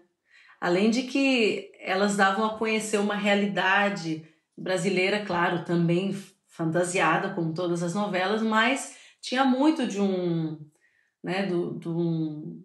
Além 0.61 0.89
de 0.89 1.03
que 1.03 1.71
elas 1.79 2.15
davam 2.15 2.45
a 2.45 2.57
conhecer 2.57 2.99
uma 2.99 3.15
realidade 3.15 4.25
brasileira, 4.55 5.25
claro, 5.25 5.65
também 5.65 6.15
fantasiada, 6.47 7.29
como 7.33 7.53
todas 7.53 7.83
as 7.83 7.93
novelas, 7.93 8.41
mas 8.41 8.95
tinha 9.19 9.43
muito 9.43 9.87
de 9.87 9.99
um, 9.99 10.59
né, 11.23 11.45
do, 11.47 11.71
do 11.71 11.97
um, 11.97 12.63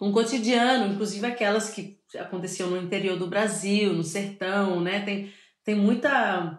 um 0.00 0.12
cotidiano, 0.12 0.92
inclusive 0.92 1.24
aquelas 1.26 1.70
que 1.70 2.01
aconteciam 2.18 2.70
no 2.70 2.76
interior 2.76 3.18
do 3.18 3.26
Brasil, 3.26 3.92
no 3.92 4.04
sertão, 4.04 4.80
né? 4.80 5.00
Tem, 5.04 5.32
tem 5.64 5.74
muita 5.74 6.58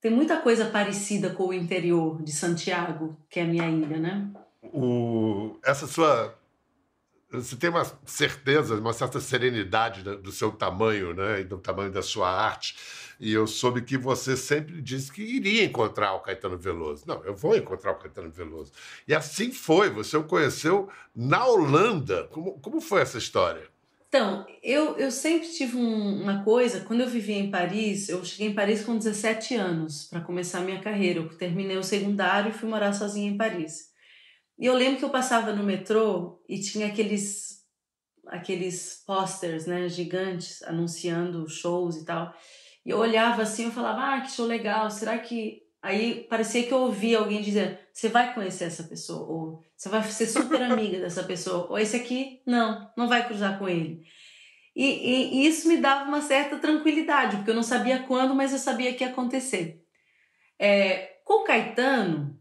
tem 0.00 0.10
muita 0.10 0.36
coisa 0.36 0.66
parecida 0.66 1.30
com 1.30 1.48
o 1.48 1.54
interior 1.54 2.22
de 2.22 2.30
Santiago, 2.30 3.16
que 3.30 3.40
é 3.40 3.42
a 3.42 3.46
minha 3.46 3.70
ilha, 3.70 3.96
né? 3.96 4.30
O, 4.62 5.58
essa 5.64 5.86
sua 5.86 6.36
você 7.40 7.56
tem 7.56 7.70
uma 7.70 7.84
certeza, 8.04 8.76
uma 8.76 8.92
certa 8.92 9.20
serenidade 9.20 10.02
do 10.02 10.30
seu 10.30 10.52
tamanho, 10.52 11.14
né, 11.14 11.40
e 11.40 11.44
do 11.44 11.58
tamanho 11.58 11.90
da 11.90 12.02
sua 12.02 12.30
arte. 12.30 12.76
E 13.18 13.32
eu 13.32 13.46
soube 13.46 13.82
que 13.82 13.96
você 13.96 14.36
sempre 14.36 14.80
disse 14.80 15.10
que 15.10 15.22
iria 15.22 15.64
encontrar 15.64 16.14
o 16.14 16.20
Caetano 16.20 16.58
Veloso. 16.58 17.04
Não, 17.06 17.24
eu 17.24 17.34
vou 17.34 17.56
encontrar 17.56 17.92
o 17.92 17.96
Caetano 17.96 18.30
Veloso. 18.30 18.72
E 19.06 19.14
assim 19.14 19.52
foi. 19.52 19.88
Você 19.90 20.16
o 20.16 20.24
conheceu 20.24 20.88
na 21.14 21.46
Holanda. 21.46 22.24
Como, 22.32 22.58
como 22.60 22.80
foi 22.80 23.02
essa 23.02 23.18
história? 23.18 23.73
Então, 24.14 24.46
eu, 24.62 24.96
eu 24.96 25.10
sempre 25.10 25.48
tive 25.48 25.76
um, 25.76 26.22
uma 26.22 26.44
coisa, 26.44 26.84
quando 26.84 27.00
eu 27.00 27.08
vivia 27.08 27.34
em 27.34 27.50
Paris, 27.50 28.08
eu 28.08 28.24
cheguei 28.24 28.46
em 28.46 28.54
Paris 28.54 28.84
com 28.84 28.96
17 28.96 29.56
anos 29.56 30.04
para 30.04 30.20
começar 30.20 30.60
a 30.60 30.62
minha 30.62 30.80
carreira. 30.80 31.18
Eu 31.18 31.36
terminei 31.36 31.76
o 31.76 31.82
secundário 31.82 32.50
e 32.50 32.52
fui 32.52 32.68
morar 32.68 32.92
sozinha 32.92 33.28
em 33.28 33.36
Paris. 33.36 33.88
E 34.56 34.66
eu 34.66 34.74
lembro 34.74 35.00
que 35.00 35.04
eu 35.04 35.10
passava 35.10 35.52
no 35.52 35.64
metrô 35.64 36.40
e 36.48 36.60
tinha 36.60 36.86
aqueles 36.86 37.64
aqueles 38.28 39.02
posters, 39.04 39.66
né, 39.66 39.88
gigantes 39.88 40.62
anunciando 40.62 41.48
shows 41.48 41.96
e 41.96 42.04
tal. 42.04 42.32
E 42.86 42.90
eu 42.90 42.98
olhava 42.98 43.42
assim, 43.42 43.64
eu 43.64 43.72
falava: 43.72 44.14
"Ah, 44.14 44.20
que 44.20 44.30
show 44.30 44.46
legal. 44.46 44.92
Será 44.92 45.18
que 45.18 45.63
Aí 45.84 46.24
parecia 46.30 46.62
que 46.66 46.72
eu 46.72 46.78
ouvia 46.78 47.18
alguém 47.18 47.42
dizer: 47.42 47.78
você 47.92 48.08
vai 48.08 48.32
conhecer 48.32 48.64
essa 48.64 48.84
pessoa, 48.84 49.28
ou 49.28 49.62
você 49.76 49.90
vai 49.90 50.02
ser 50.04 50.26
super 50.26 50.62
amiga 50.64 50.98
dessa 50.98 51.22
pessoa, 51.22 51.66
ou 51.68 51.78
esse 51.78 51.94
aqui, 51.94 52.40
não, 52.46 52.90
não 52.96 53.06
vai 53.06 53.26
cruzar 53.26 53.58
com 53.58 53.68
ele. 53.68 54.02
E, 54.74 54.82
e, 54.82 55.34
e, 55.34 55.46
isso 55.46 55.68
me 55.68 55.76
dava 55.76 56.08
uma 56.08 56.22
certa 56.22 56.58
tranquilidade, 56.58 57.36
porque 57.36 57.50
eu 57.50 57.54
não 57.54 57.62
sabia 57.62 58.02
quando, 58.02 58.34
mas 58.34 58.52
eu 58.52 58.58
sabia 58.58 58.94
que 58.94 59.04
ia 59.04 59.10
acontecer. 59.10 59.84
É, 60.58 61.18
com 61.22 61.42
o 61.42 61.44
Caetano, 61.44 62.40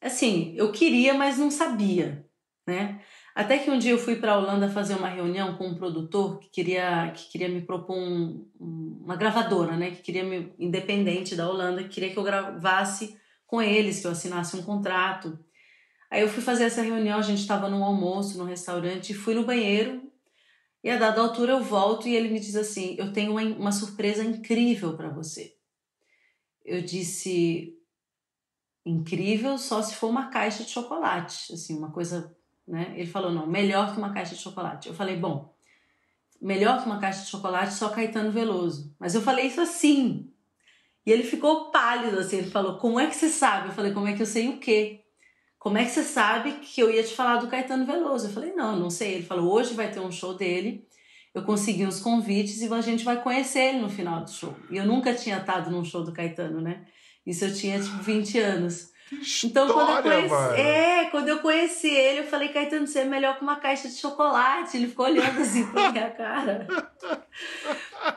assim, 0.00 0.54
eu 0.56 0.72
queria, 0.72 1.12
mas 1.12 1.36
não 1.36 1.50
sabia, 1.50 2.26
né? 2.66 3.02
Até 3.34 3.58
que 3.58 3.70
um 3.70 3.78
dia 3.78 3.92
eu 3.92 3.98
fui 3.98 4.16
para 4.16 4.32
a 4.32 4.38
Holanda 4.38 4.68
fazer 4.68 4.94
uma 4.94 5.08
reunião 5.08 5.56
com 5.56 5.68
um 5.68 5.74
produtor 5.74 6.38
que 6.38 6.50
queria, 6.50 7.10
que 7.12 7.30
queria 7.30 7.48
me 7.48 7.62
propor 7.62 7.96
um, 7.96 8.46
uma 8.58 9.16
gravadora, 9.16 9.76
né? 9.76 9.90
Que 9.90 10.02
queria 10.02 10.22
me, 10.22 10.52
independente 10.58 11.34
da 11.34 11.48
Holanda, 11.48 11.82
que 11.82 11.88
queria 11.88 12.10
que 12.10 12.18
eu 12.18 12.22
gravasse 12.22 13.16
com 13.46 13.62
eles, 13.62 14.00
que 14.00 14.06
eu 14.06 14.10
assinasse 14.10 14.56
um 14.56 14.62
contrato. 14.62 15.38
Aí 16.10 16.20
eu 16.20 16.28
fui 16.28 16.42
fazer 16.42 16.64
essa 16.64 16.82
reunião, 16.82 17.18
a 17.18 17.22
gente 17.22 17.40
estava 17.40 17.70
num 17.70 17.82
almoço, 17.82 18.36
num 18.36 18.44
restaurante, 18.44 19.14
fui 19.14 19.34
no 19.34 19.44
banheiro 19.44 20.12
e 20.84 20.90
a 20.90 20.98
dada 20.98 21.20
altura 21.20 21.52
eu 21.52 21.62
volto 21.62 22.08
e 22.08 22.14
ele 22.14 22.28
me 22.28 22.40
diz 22.40 22.56
assim: 22.56 22.96
Eu 22.98 23.12
tenho 23.12 23.32
uma, 23.32 23.42
uma 23.42 23.72
surpresa 23.72 24.24
incrível 24.24 24.96
para 24.96 25.08
você. 25.08 25.54
Eu 26.64 26.82
disse: 26.82 27.78
Incrível 28.84 29.56
só 29.58 29.80
se 29.80 29.94
for 29.94 30.10
uma 30.10 30.28
caixa 30.28 30.64
de 30.64 30.70
chocolate, 30.70 31.52
assim, 31.52 31.78
uma 31.78 31.92
coisa 31.92 32.36
né? 32.72 32.94
Ele 32.96 33.06
falou, 33.06 33.30
não, 33.30 33.46
melhor 33.46 33.92
que 33.92 33.98
uma 33.98 34.14
caixa 34.14 34.34
de 34.34 34.40
chocolate. 34.40 34.88
Eu 34.88 34.94
falei, 34.94 35.14
bom, 35.14 35.54
melhor 36.40 36.80
que 36.80 36.86
uma 36.86 36.98
caixa 36.98 37.22
de 37.22 37.28
chocolate 37.28 37.74
só 37.74 37.90
Caetano 37.90 38.32
Veloso. 38.32 38.96
Mas 38.98 39.14
eu 39.14 39.20
falei 39.20 39.46
isso 39.46 39.60
assim. 39.60 40.32
E 41.04 41.12
ele 41.12 41.22
ficou 41.22 41.70
pálido, 41.70 42.18
assim, 42.18 42.38
ele 42.38 42.50
falou, 42.50 42.78
como 42.78 42.98
é 42.98 43.06
que 43.08 43.14
você 43.14 43.28
sabe? 43.28 43.68
Eu 43.68 43.74
falei, 43.74 43.92
como 43.92 44.08
é 44.08 44.14
que 44.14 44.22
eu 44.22 44.26
sei 44.26 44.48
o 44.48 44.56
quê? 44.56 45.04
Como 45.58 45.76
é 45.76 45.84
que 45.84 45.90
você 45.90 46.02
sabe 46.02 46.52
que 46.60 46.80
eu 46.80 46.90
ia 46.90 47.04
te 47.04 47.14
falar 47.14 47.36
do 47.36 47.46
Caetano 47.46 47.84
Veloso? 47.84 48.28
Eu 48.28 48.32
falei, 48.32 48.54
não, 48.54 48.74
não 48.74 48.88
sei. 48.88 49.16
Ele 49.16 49.26
falou, 49.26 49.52
hoje 49.52 49.74
vai 49.74 49.90
ter 49.90 50.00
um 50.00 50.10
show 50.10 50.32
dele, 50.32 50.88
eu 51.34 51.42
consegui 51.42 51.84
uns 51.84 52.00
convites 52.00 52.62
e 52.62 52.72
a 52.72 52.80
gente 52.80 53.04
vai 53.04 53.22
conhecer 53.22 53.74
ele 53.74 53.80
no 53.80 53.90
final 53.90 54.24
do 54.24 54.30
show. 54.30 54.56
E 54.70 54.78
eu 54.78 54.86
nunca 54.86 55.12
tinha 55.12 55.36
estado 55.36 55.70
num 55.70 55.84
show 55.84 56.02
do 56.02 56.12
Caetano, 56.12 56.62
né? 56.62 56.86
Isso 57.26 57.44
eu 57.44 57.54
tinha, 57.54 57.78
tipo, 57.78 57.98
20 57.98 58.38
anos. 58.38 58.91
Então, 59.44 59.68
quando 59.68 59.90
eu 59.90 60.02
conheci, 60.02 60.60
é, 60.60 61.04
quando 61.10 61.28
eu 61.28 61.38
conheci 61.40 61.88
ele, 61.88 62.20
eu 62.20 62.26
falei, 62.26 62.48
Caetano, 62.48 62.86
você 62.86 63.00
é 63.00 63.04
melhor 63.04 63.36
que 63.36 63.42
uma 63.42 63.56
caixa 63.56 63.88
de 63.88 63.96
chocolate. 63.96 64.76
Ele 64.76 64.88
ficou 64.88 65.06
olhando 65.06 65.40
assim 65.40 65.66
pra 65.66 65.92
minha 65.92 66.10
cara. 66.10 66.66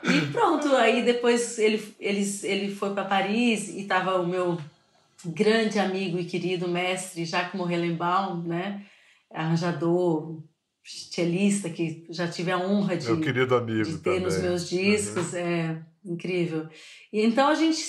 E 0.04 0.32
pronto, 0.32 0.76
aí 0.76 1.04
depois 1.04 1.60
ele, 1.60 1.96
ele, 2.00 2.40
ele 2.44 2.76
foi 2.76 2.92
para 2.94 3.06
Paris 3.06 3.70
e 3.70 3.84
tava 3.84 4.20
o 4.20 4.28
meu 4.28 4.58
grande 5.24 5.78
amigo 5.78 6.18
e 6.18 6.26
querido 6.26 6.68
mestre 6.68 7.24
Jacques 7.24 7.54
Morrelenbaum, 7.54 8.42
né? 8.42 8.84
arranjador, 9.36 10.42
cellista, 10.84 11.70
que 11.70 12.06
já 12.10 12.28
tive 12.28 12.52
a 12.52 12.58
honra 12.58 12.96
de, 12.96 13.08
de 13.08 13.22
ter 13.24 13.48
também. 13.48 14.20
nos 14.22 14.38
meus 14.38 14.70
discos. 14.70 15.34
Uhum. 15.34 15.40
É 15.40 15.82
incrível. 16.06 16.68
E 17.12 17.22
então 17.22 17.48
a 17.48 17.56
gente 17.56 17.84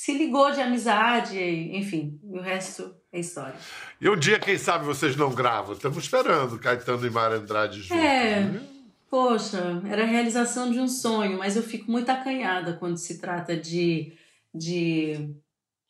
se 0.00 0.14
ligou 0.14 0.50
de 0.50 0.62
amizade, 0.62 1.38
enfim, 1.76 2.18
o 2.22 2.40
resto 2.40 2.94
é 3.12 3.20
história. 3.20 3.54
E 4.00 4.08
um 4.08 4.16
dia, 4.16 4.38
quem 4.38 4.56
sabe, 4.56 4.86
vocês 4.86 5.14
não 5.14 5.30
gravam? 5.34 5.74
Estamos 5.74 5.98
esperando 5.98 6.58
Caetano 6.58 7.06
e 7.06 7.10
Mara 7.10 7.36
Andrade 7.36 7.82
juntos. 7.82 8.02
É, 8.02 8.40
né? 8.40 8.62
poxa, 9.10 9.82
era 9.86 10.04
a 10.04 10.06
realização 10.06 10.72
de 10.72 10.80
um 10.80 10.88
sonho, 10.88 11.36
mas 11.36 11.54
eu 11.54 11.62
fico 11.62 11.90
muito 11.90 12.08
acanhada 12.08 12.78
quando 12.78 12.96
se 12.96 13.20
trata 13.20 13.54
de, 13.54 14.14
de 14.54 15.34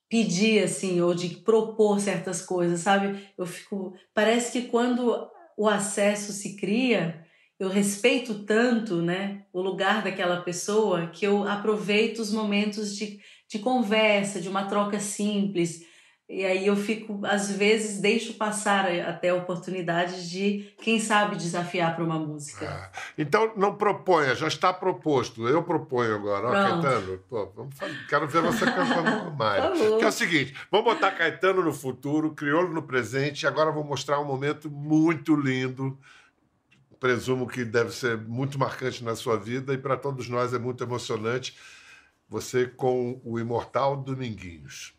pedir, 0.08 0.64
assim, 0.64 1.00
ou 1.00 1.14
de 1.14 1.28
propor 1.28 2.00
certas 2.00 2.42
coisas, 2.42 2.80
sabe? 2.80 3.28
Eu 3.38 3.46
fico... 3.46 3.94
Parece 4.12 4.50
que 4.50 4.66
quando 4.66 5.30
o 5.56 5.68
acesso 5.68 6.32
se 6.32 6.56
cria, 6.56 7.24
eu 7.60 7.68
respeito 7.68 8.42
tanto, 8.42 9.00
né, 9.00 9.44
o 9.52 9.60
lugar 9.60 10.02
daquela 10.02 10.40
pessoa 10.40 11.06
que 11.06 11.24
eu 11.24 11.46
aproveito 11.46 12.18
os 12.18 12.32
momentos 12.32 12.96
de 12.96 13.20
de 13.50 13.58
conversa, 13.58 14.40
de 14.40 14.48
uma 14.48 14.64
troca 14.66 15.00
simples. 15.00 15.84
E 16.28 16.44
aí 16.44 16.64
eu 16.64 16.76
fico, 16.76 17.20
às 17.26 17.50
vezes, 17.50 18.00
deixo 18.00 18.34
passar 18.34 18.88
até 19.00 19.34
oportunidades 19.34 20.30
de, 20.30 20.72
quem 20.80 21.00
sabe, 21.00 21.34
desafiar 21.34 21.96
para 21.96 22.04
uma 22.04 22.20
música. 22.20 22.68
Ah, 22.68 22.98
então 23.18 23.52
não 23.56 23.74
proponha, 23.74 24.36
já 24.36 24.46
está 24.46 24.72
proposto. 24.72 25.48
Eu 25.48 25.64
proponho 25.64 26.14
agora, 26.14 26.46
ó, 26.46 26.52
Caetano. 26.52 27.18
Pô, 27.28 27.50
vamos 27.56 27.76
fazer, 27.76 28.06
quero 28.08 28.28
ver 28.28 28.42
você 28.42 28.64
cantando 28.64 29.24
com 29.24 29.30
mais. 29.36 29.76
Que 29.98 30.04
é 30.04 30.06
o 30.06 30.12
seguinte: 30.12 30.54
vamos 30.70 30.94
botar 30.94 31.10
Caetano 31.10 31.64
no 31.64 31.72
futuro, 31.72 32.32
Crioulo 32.32 32.72
no 32.72 32.84
presente, 32.84 33.42
e 33.42 33.46
agora 33.48 33.72
vou 33.72 33.82
mostrar 33.82 34.20
um 34.20 34.24
momento 34.24 34.70
muito 34.70 35.34
lindo. 35.34 35.98
Presumo 37.00 37.48
que 37.48 37.64
deve 37.64 37.90
ser 37.90 38.16
muito 38.16 38.56
marcante 38.56 39.02
na 39.02 39.16
sua 39.16 39.36
vida 39.36 39.74
e 39.74 39.78
para 39.78 39.96
todos 39.96 40.28
nós 40.28 40.54
é 40.54 40.60
muito 40.60 40.84
emocionante 40.84 41.56
você 42.30 42.64
com 42.64 43.20
o 43.24 43.40
imortal 43.40 43.96
Dominguinhos. 43.96 44.94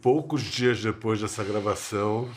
Poucos 0.00 0.42
dias 0.42 0.82
depois 0.82 1.20
dessa 1.20 1.44
gravação, 1.44 2.30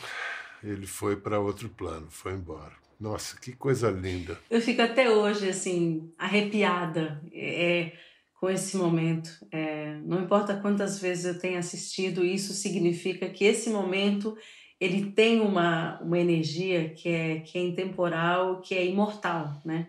ele 0.62 0.86
foi 0.86 1.16
para 1.16 1.40
outro 1.40 1.68
plano, 1.68 2.06
foi 2.10 2.32
embora. 2.32 2.72
Nossa, 2.98 3.38
que 3.38 3.52
coisa 3.52 3.90
linda. 3.90 4.38
Eu 4.48 4.60
fico 4.60 4.80
até 4.80 5.10
hoje, 5.10 5.48
assim, 5.48 6.12
arrepiada 6.16 7.20
é, 7.32 7.92
com 8.38 8.48
esse 8.48 8.76
momento. 8.76 9.30
É, 9.50 9.96
não 10.04 10.22
importa 10.22 10.56
quantas 10.56 11.00
vezes 11.00 11.24
eu 11.24 11.38
tenha 11.38 11.58
assistido, 11.58 12.24
isso 12.24 12.52
significa 12.52 13.28
que 13.28 13.44
esse 13.44 13.70
momento 13.70 14.36
ele 14.80 15.10
tem 15.10 15.40
uma, 15.40 16.00
uma 16.00 16.18
energia 16.18 16.90
que 16.90 17.08
é, 17.08 17.40
que 17.40 17.58
é 17.58 17.62
intemporal, 17.62 18.60
que 18.60 18.74
é 18.74 18.84
imortal, 18.84 19.60
né? 19.64 19.88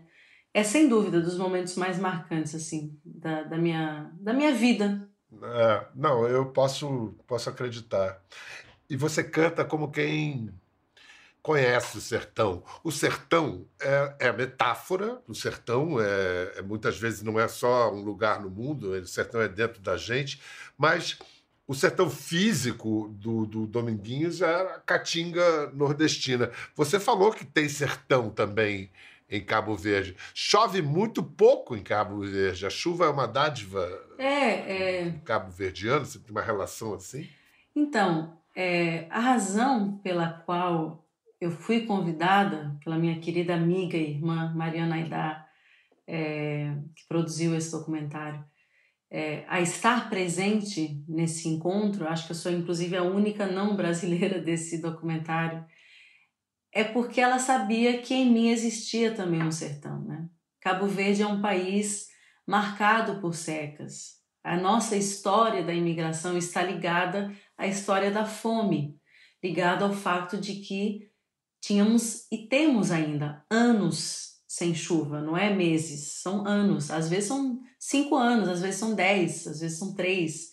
é 0.54 0.64
sem 0.64 0.88
dúvida 0.88 1.20
dos 1.20 1.38
momentos 1.38 1.76
mais 1.76 1.98
marcantes 1.98 2.54
assim 2.54 2.98
da, 3.04 3.44
da 3.44 3.58
minha 3.58 4.12
da 4.20 4.34
minha 4.34 4.54
vida. 4.54 5.10
É, 5.44 5.86
não, 5.96 6.28
eu 6.28 6.46
posso 6.48 7.16
posso 7.28 7.50
acreditar. 7.50 8.22
E 8.90 8.96
você 8.96 9.24
canta 9.24 9.66
como 9.66 9.92
quem 9.92 10.54
conhece 11.42 11.98
o 11.98 12.02
sertão. 12.02 12.64
O 12.84 12.92
sertão 12.92 13.68
é, 13.82 14.16
é 14.20 14.28
a 14.30 14.34
metáfora 14.34 15.22
do 15.28 15.36
sertão, 15.36 16.00
é, 16.00 16.54
é, 16.58 16.62
muitas 16.62 16.98
vezes 16.98 17.22
não 17.22 17.38
é 17.38 17.48
só 17.50 17.94
um 17.94 18.02
lugar 18.02 18.42
no 18.42 18.50
mundo, 18.50 18.92
o 18.92 19.06
sertão 19.06 19.42
é 19.42 19.50
dentro 19.50 19.82
da 19.82 19.98
gente, 19.98 20.42
mas 20.78 21.20
o 21.68 21.74
sertão 21.74 22.10
físico 22.10 23.14
do, 23.20 23.46
do 23.46 23.68
Dominguinhos 23.68 24.42
é 24.42 24.54
a 24.54 24.80
caatinga 24.80 25.70
nordestina. 25.74 26.50
Você 26.76 27.00
falou 27.00 27.32
que 27.34 27.46
tem 27.46 27.68
sertão 27.68 28.30
também 28.30 28.90
em 29.30 29.42
Cabo 29.44 29.76
Verde. 29.76 30.16
Chove 30.34 30.82
muito 30.82 31.24
pouco 31.24 31.76
em 31.76 31.82
Cabo 31.82 32.22
Verde. 32.22 32.66
A 32.66 32.70
chuva 32.70 33.06
é 33.06 33.10
uma 33.10 33.28
dádiva 33.28 33.90
é, 34.26 35.08
é... 35.08 35.12
cabo 35.26 35.52
verdiano? 35.52 36.06
Você 36.06 36.20
tem 36.20 36.32
uma 36.32 36.42
relação 36.42 36.94
assim? 36.94 37.28
Então, 37.76 38.38
é, 38.56 39.08
a 39.10 39.20
razão 39.20 39.98
pela 40.00 40.30
qual 40.30 41.06
eu 41.42 41.52
fui 41.52 41.86
convidada 41.86 42.78
pela 42.84 42.98
minha 42.98 43.20
querida 43.20 43.54
amiga 43.54 43.98
e 43.98 44.12
irmã 44.12 44.54
Mariana 44.56 44.96
Aidar, 44.96 45.48
é, 46.08 46.74
que 46.96 47.08
produziu 47.08 47.56
esse 47.56 47.72
documentário, 47.72 48.44
é, 49.12 49.44
a 49.48 49.62
estar 49.62 50.10
presente 50.10 51.04
nesse 51.08 51.48
encontro, 51.48 52.08
acho 52.08 52.26
que 52.26 52.32
eu 52.32 52.36
sou 52.36 52.52
inclusive 52.52 52.96
a 52.96 53.04
única 53.04 53.46
não 53.46 53.76
brasileira 53.76 54.40
desse 54.42 54.82
documentário, 54.82 55.66
é 56.72 56.84
porque 56.84 57.22
ela 57.22 57.38
sabia 57.38 58.02
que 58.02 58.14
em 58.14 58.32
mim 58.32 58.50
existia 58.50 59.14
também 59.14 59.44
um 59.44 59.52
sertão. 59.52 60.02
Né? 60.02 60.28
Cabo 60.60 60.88
Verde 60.88 61.22
é 61.22 61.28
um 61.28 61.42
país 61.42 62.08
marcado 62.48 63.20
por 63.20 63.36
secas. 63.36 64.22
A 64.44 64.58
nossa 64.58 64.96
história 64.96 65.64
da 65.64 65.74
imigração 65.74 66.38
está 66.38 66.62
ligada 66.62 67.34
à 67.58 67.66
história 67.68 68.12
da 68.12 68.26
fome, 68.26 69.00
ligada 69.42 69.86
ao 69.86 69.94
fato 69.94 70.38
de 70.38 70.56
que 70.56 71.10
tínhamos 71.62 72.28
e 72.32 72.48
temos 72.48 72.92
ainda 72.92 73.46
anos 73.50 74.34
sem 74.54 74.76
chuva, 74.76 75.20
não 75.20 75.36
é 75.36 75.52
meses, 75.52 76.22
são 76.22 76.46
anos. 76.46 76.92
Às 76.92 77.10
vezes 77.10 77.26
são 77.26 77.60
cinco 77.80 78.16
anos, 78.16 78.50
às 78.50 78.62
vezes 78.62 78.80
são 78.80 78.94
dez, 78.94 79.48
às 79.48 79.62
vezes 79.62 79.80
são 79.80 79.96
três. 79.96 80.52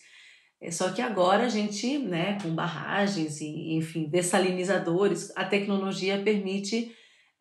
É 0.59 0.71
só 0.71 0.91
que 0.91 1.01
agora 1.01 1.45
a 1.45 1.49
gente, 1.49 1.99
né, 1.99 2.39
com 2.41 2.55
barragens 2.55 3.41
e, 3.41 3.73
enfim, 3.73 4.09
dessalinizadores, 4.09 5.31
a 5.35 5.43
tecnologia 5.45 6.21
permite, 6.21 6.95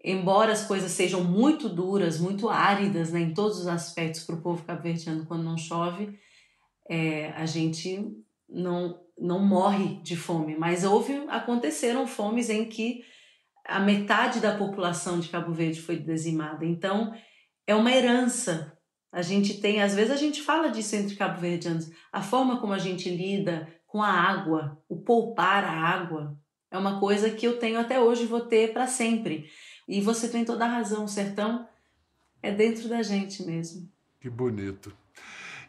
embora 0.04 0.52
as 0.52 0.64
coisas 0.64 0.90
sejam 0.92 1.22
muito 1.22 1.68
duras, 1.68 2.18
muito 2.18 2.48
áridas, 2.48 3.12
né, 3.12 3.20
em 3.20 3.34
todos 3.34 3.58
os 3.58 3.66
aspectos 3.66 4.24
para 4.24 4.34
o 4.34 4.42
povo 4.42 4.64
cabo-verdiano 4.64 5.26
quando 5.26 5.44
não 5.44 5.56
chove, 5.56 6.18
é, 6.88 7.30
a 7.32 7.46
gente 7.46 8.06
não, 8.48 9.00
não 9.18 9.44
morre 9.44 10.00
de 10.02 10.16
fome. 10.16 10.56
Mas 10.56 10.84
houve, 10.84 11.24
aconteceram 11.28 12.06
fomes 12.06 12.50
em 12.50 12.64
que 12.64 13.02
a 13.66 13.78
metade 13.78 14.40
da 14.40 14.56
população 14.56 15.20
de 15.20 15.28
Cabo 15.28 15.52
Verde 15.52 15.80
foi 15.80 15.96
dizimada. 15.96 16.64
Então, 16.64 17.14
é 17.66 17.74
uma 17.74 17.92
herança 17.92 18.76
a 19.12 19.22
gente 19.22 19.60
tem, 19.60 19.82
às 19.82 19.94
vezes 19.94 20.12
a 20.12 20.16
gente 20.16 20.40
fala 20.40 20.68
disso 20.68 20.94
entre 20.94 21.16
cabo-verdianos, 21.16 21.90
a 22.12 22.22
forma 22.22 22.60
como 22.60 22.72
a 22.72 22.78
gente 22.78 23.10
lida 23.10 23.68
com 23.86 24.00
a 24.00 24.08
água, 24.08 24.80
o 24.88 25.00
poupar 25.00 25.64
a 25.64 25.72
água, 25.72 26.38
é 26.70 26.78
uma 26.78 27.00
coisa 27.00 27.30
que 27.30 27.44
eu 27.44 27.58
tenho 27.58 27.80
até 27.80 27.98
hoje 27.98 28.22
e 28.22 28.26
vou 28.26 28.42
ter 28.42 28.72
para 28.72 28.86
sempre. 28.86 29.50
E 29.90 30.00
você 30.00 30.28
tem 30.28 30.44
toda 30.44 30.64
a 30.64 30.68
razão, 30.68 31.04
o 31.04 31.08
sertão 31.08 31.68
é 32.40 32.52
dentro 32.52 32.88
da 32.88 33.02
gente 33.02 33.42
mesmo. 33.42 33.90
Que 34.20 34.30
bonito. 34.30 34.96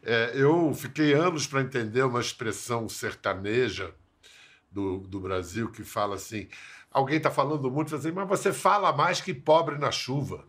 É, 0.03 0.33
eu 0.35 0.71
fiquei 0.75 1.13
anos 1.13 1.47
para 1.47 1.61
entender 1.61 2.03
uma 2.03 2.19
expressão 2.19 2.87
sertaneja 2.87 3.91
do, 4.71 4.99
do 4.99 5.19
Brasil 5.19 5.71
que 5.71 5.83
fala 5.83 6.15
assim: 6.17 6.47
alguém 6.91 7.17
está 7.17 7.31
falando 7.31 7.71
muito, 7.71 7.95
assim, 7.95 8.11
mas 8.11 8.29
você 8.29 8.53
fala 8.53 8.93
mais 8.93 9.19
que 9.19 9.33
pobre 9.33 9.79
na 9.79 9.89
chuva. 9.89 10.45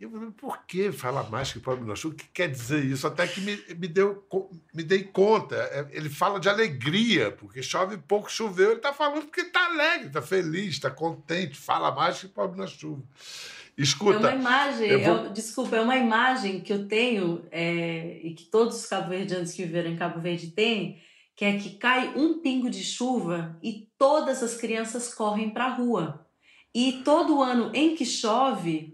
Eu 0.00 0.10
falei, 0.10 0.30
por 0.30 0.66
que 0.66 0.90
falar 0.90 1.30
mais 1.30 1.52
que 1.52 1.60
pobre 1.60 1.84
na 1.84 1.94
chuva? 1.94 2.14
O 2.14 2.18
que 2.18 2.26
quer 2.28 2.48
dizer 2.50 2.84
isso? 2.84 3.06
Até 3.06 3.26
que 3.26 3.40
me, 3.40 3.56
me, 3.76 3.88
deu, 3.88 4.26
me 4.72 4.82
dei 4.82 5.04
conta. 5.04 5.54
É, 5.56 5.86
ele 5.92 6.08
fala 6.08 6.40
de 6.40 6.48
alegria, 6.48 7.30
porque 7.30 7.62
chove 7.62 7.96
pouco, 7.96 8.30
choveu. 8.30 8.70
Ele 8.70 8.76
está 8.76 8.92
falando 8.92 9.22
porque 9.22 9.42
está 9.42 9.66
alegre, 9.66 10.08
está 10.08 10.20
feliz, 10.20 10.74
está 10.74 10.90
contente, 10.90 11.56
fala 11.56 11.90
mais 11.92 12.20
que 12.20 12.28
pobre 12.28 12.58
na 12.58 12.66
chuva. 12.66 13.02
Escuta. 13.76 14.28
É 14.28 14.34
uma 14.34 14.34
imagem, 14.34 15.04
vou... 15.04 15.28
desculpa, 15.30 15.76
é 15.76 15.80
uma 15.80 15.96
imagem 15.96 16.60
que 16.60 16.72
eu 16.72 16.86
tenho 16.86 17.44
é, 17.50 18.20
e 18.22 18.34
que 18.34 18.44
todos 18.44 18.76
os 18.76 18.86
cabo-verdianos 18.86 19.52
que 19.52 19.64
viveram 19.64 19.90
em 19.90 19.96
Cabo 19.96 20.20
Verde 20.20 20.52
têm, 20.52 21.00
que 21.34 21.44
é 21.44 21.58
que 21.58 21.70
cai 21.70 22.12
um 22.16 22.40
pingo 22.40 22.70
de 22.70 22.84
chuva 22.84 23.58
e 23.62 23.88
todas 23.98 24.42
as 24.42 24.54
crianças 24.54 25.12
correm 25.12 25.50
para 25.50 25.66
a 25.66 25.74
rua. 25.74 26.24
E 26.72 27.02
todo 27.04 27.42
ano 27.42 27.70
em 27.74 27.94
que 27.94 28.04
chove, 28.04 28.93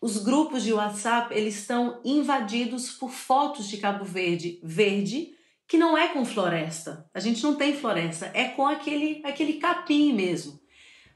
os 0.00 0.18
grupos 0.18 0.62
de 0.62 0.72
WhatsApp 0.72 1.34
eles 1.34 1.56
estão 1.56 2.00
invadidos 2.04 2.90
por 2.92 3.10
fotos 3.10 3.68
de 3.68 3.78
Cabo 3.78 4.04
Verde 4.04 4.60
verde, 4.62 5.34
que 5.66 5.76
não 5.76 5.98
é 5.98 6.08
com 6.08 6.24
floresta. 6.24 7.08
A 7.12 7.20
gente 7.20 7.42
não 7.42 7.56
tem 7.56 7.76
floresta, 7.76 8.30
é 8.32 8.48
com 8.48 8.66
aquele, 8.66 9.20
aquele 9.24 9.54
capim 9.54 10.12
mesmo. 10.12 10.60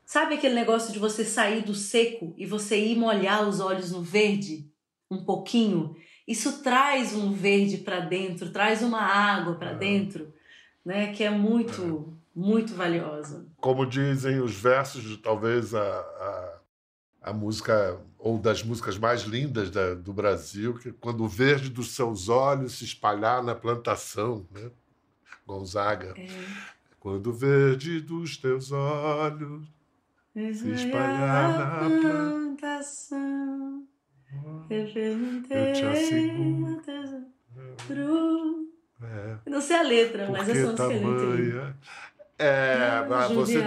Sabe 0.04 0.34
aquele 0.34 0.54
negócio 0.54 0.92
de 0.92 0.98
você 0.98 1.24
sair 1.24 1.62
do 1.62 1.74
seco 1.74 2.34
e 2.36 2.44
você 2.44 2.78
ir 2.78 2.96
molhar 2.96 3.48
os 3.48 3.60
olhos 3.60 3.92
no 3.92 4.02
verde 4.02 4.68
um 5.10 5.24
pouquinho? 5.24 5.96
Isso 6.26 6.62
traz 6.62 7.14
um 7.14 7.32
verde 7.32 7.78
para 7.78 8.00
dentro, 8.00 8.50
traz 8.50 8.82
uma 8.82 9.00
água 9.00 9.54
para 9.54 9.70
é. 9.70 9.74
dentro, 9.74 10.32
né? 10.84 11.12
Que 11.12 11.24
é 11.24 11.30
muito, 11.30 12.16
é. 12.16 12.38
muito 12.38 12.74
valiosa. 12.74 13.46
Como 13.56 13.86
dizem 13.86 14.40
os 14.40 14.54
versos 14.54 15.02
de 15.02 15.16
talvez 15.16 15.74
a, 15.74 15.82
a, 15.82 16.58
a 17.22 17.32
música 17.32 18.00
ou 18.22 18.38
das 18.38 18.62
músicas 18.62 18.96
mais 18.96 19.22
lindas 19.22 19.68
da, 19.68 19.94
do 19.94 20.12
Brasil, 20.12 20.74
que 20.74 20.90
é 20.90 20.94
quando 21.00 21.24
o 21.24 21.28
verde 21.28 21.68
dos 21.68 21.90
seus 21.90 22.28
olhos 22.28 22.78
se 22.78 22.84
espalhar 22.84 23.42
na 23.42 23.52
plantação, 23.52 24.46
né? 24.52 24.70
Gonzaga. 25.44 26.14
É. 26.16 26.28
Quando 27.00 27.30
o 27.30 27.32
verde 27.32 28.00
dos 28.00 28.36
teus 28.36 28.70
olhos 28.70 29.66
se 30.34 30.70
espalhar 30.70 31.58
na 31.58 32.00
plantação. 32.00 33.84
Eu 34.70 34.86
te 34.86 35.84
asseguro. 35.84 36.80
É. 39.02 39.50
Não 39.50 39.60
sei 39.60 39.76
a 39.76 39.82
letra, 39.82 40.30
mas 40.30 40.48
essa 40.48 40.68
música 40.68 40.92
é 40.92 41.36
linda. 41.36 41.76
É, 42.38 43.04
você 43.34 43.60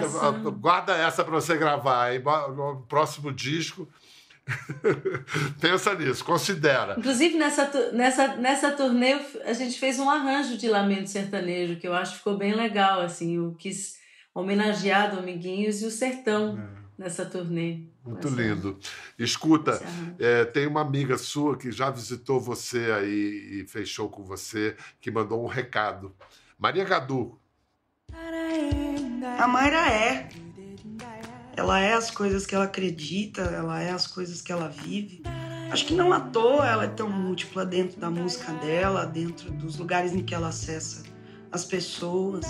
guarda 0.59 0.95
essa 0.95 1.23
para 1.23 1.33
você 1.33 1.57
gravar 1.57 2.05
aí 2.05 2.19
no 2.19 2.85
próximo 2.87 3.33
disco. 3.33 3.87
Pensa 5.59 5.95
nisso, 5.95 6.23
considera. 6.23 6.95
Inclusive, 6.97 7.37
nessa, 7.37 7.91
nessa, 7.91 8.35
nessa 8.35 8.71
turnê, 8.71 9.19
a 9.43 9.53
gente 9.53 9.79
fez 9.79 9.99
um 9.99 10.09
arranjo 10.09 10.57
de 10.57 10.67
lamento 10.67 11.09
sertanejo, 11.09 11.79
que 11.79 11.87
eu 11.87 11.93
acho 11.93 12.13
que 12.13 12.17
ficou 12.19 12.37
bem 12.37 12.53
legal. 12.53 13.01
Assim, 13.01 13.37
eu 13.37 13.55
quis 13.57 13.97
homenagear 14.33 15.15
Dominguinhos 15.15 15.81
e 15.81 15.85
o 15.85 15.91
Sertão 15.91 16.59
é. 16.59 17.03
nessa 17.03 17.25
turnê. 17.25 17.81
Muito 18.05 18.27
lindo. 18.27 18.77
Escuta, 19.17 19.81
é, 20.19 20.45
tem 20.45 20.67
uma 20.67 20.81
amiga 20.81 21.17
sua 21.17 21.57
que 21.57 21.71
já 21.71 21.89
visitou 21.89 22.39
você 22.39 22.91
aí 22.91 23.61
e 23.61 23.67
fechou 23.67 24.09
com 24.09 24.23
você, 24.23 24.75
que 25.01 25.09
mandou 25.09 25.43
um 25.43 25.47
recado. 25.47 26.15
Maria 26.59 26.83
Gadu. 26.83 27.39
A 29.39 29.47
Mayra 29.47 29.91
é. 29.91 30.29
Ela 31.57 31.79
é 31.79 31.93
as 31.93 32.11
coisas 32.11 32.45
que 32.45 32.53
ela 32.53 32.65
acredita, 32.65 33.41
ela 33.41 33.81
é 33.81 33.91
as 33.91 34.07
coisas 34.07 34.41
que 34.41 34.51
ela 34.51 34.67
vive. 34.67 35.23
Acho 35.71 35.85
que 35.85 35.93
não 35.93 36.13
à 36.13 36.19
toa 36.19 36.67
ela 36.67 36.83
é 36.83 36.87
tão 36.87 37.09
múltipla 37.09 37.65
dentro 37.65 37.99
da 37.99 38.09
música 38.09 38.51
dela, 38.53 39.05
dentro 39.05 39.51
dos 39.51 39.77
lugares 39.77 40.13
em 40.13 40.21
que 40.21 40.35
ela 40.35 40.49
acessa 40.49 41.03
as 41.51 41.65
pessoas. 41.65 42.45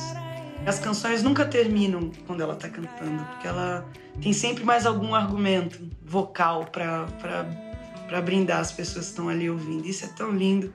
As 0.66 0.80
canções 0.80 1.22
nunca 1.22 1.46
terminam 1.46 2.12
quando 2.26 2.42
ela 2.42 2.56
tá 2.56 2.68
cantando, 2.68 3.24
porque 3.26 3.48
ela 3.48 3.88
tem 4.22 4.34
sempre 4.34 4.64
mais 4.64 4.86
algum 4.86 5.14
argumento 5.14 5.80
vocal 6.04 6.66
para 6.66 8.22
brindar 8.22 8.60
as 8.60 8.72
pessoas 8.72 9.06
que 9.06 9.12
estão 9.12 9.30
ali 9.30 9.50
ouvindo. 9.50 9.88
Isso 9.88 10.06
é 10.06 10.08
tão 10.10 10.32
lindo. 10.32 10.74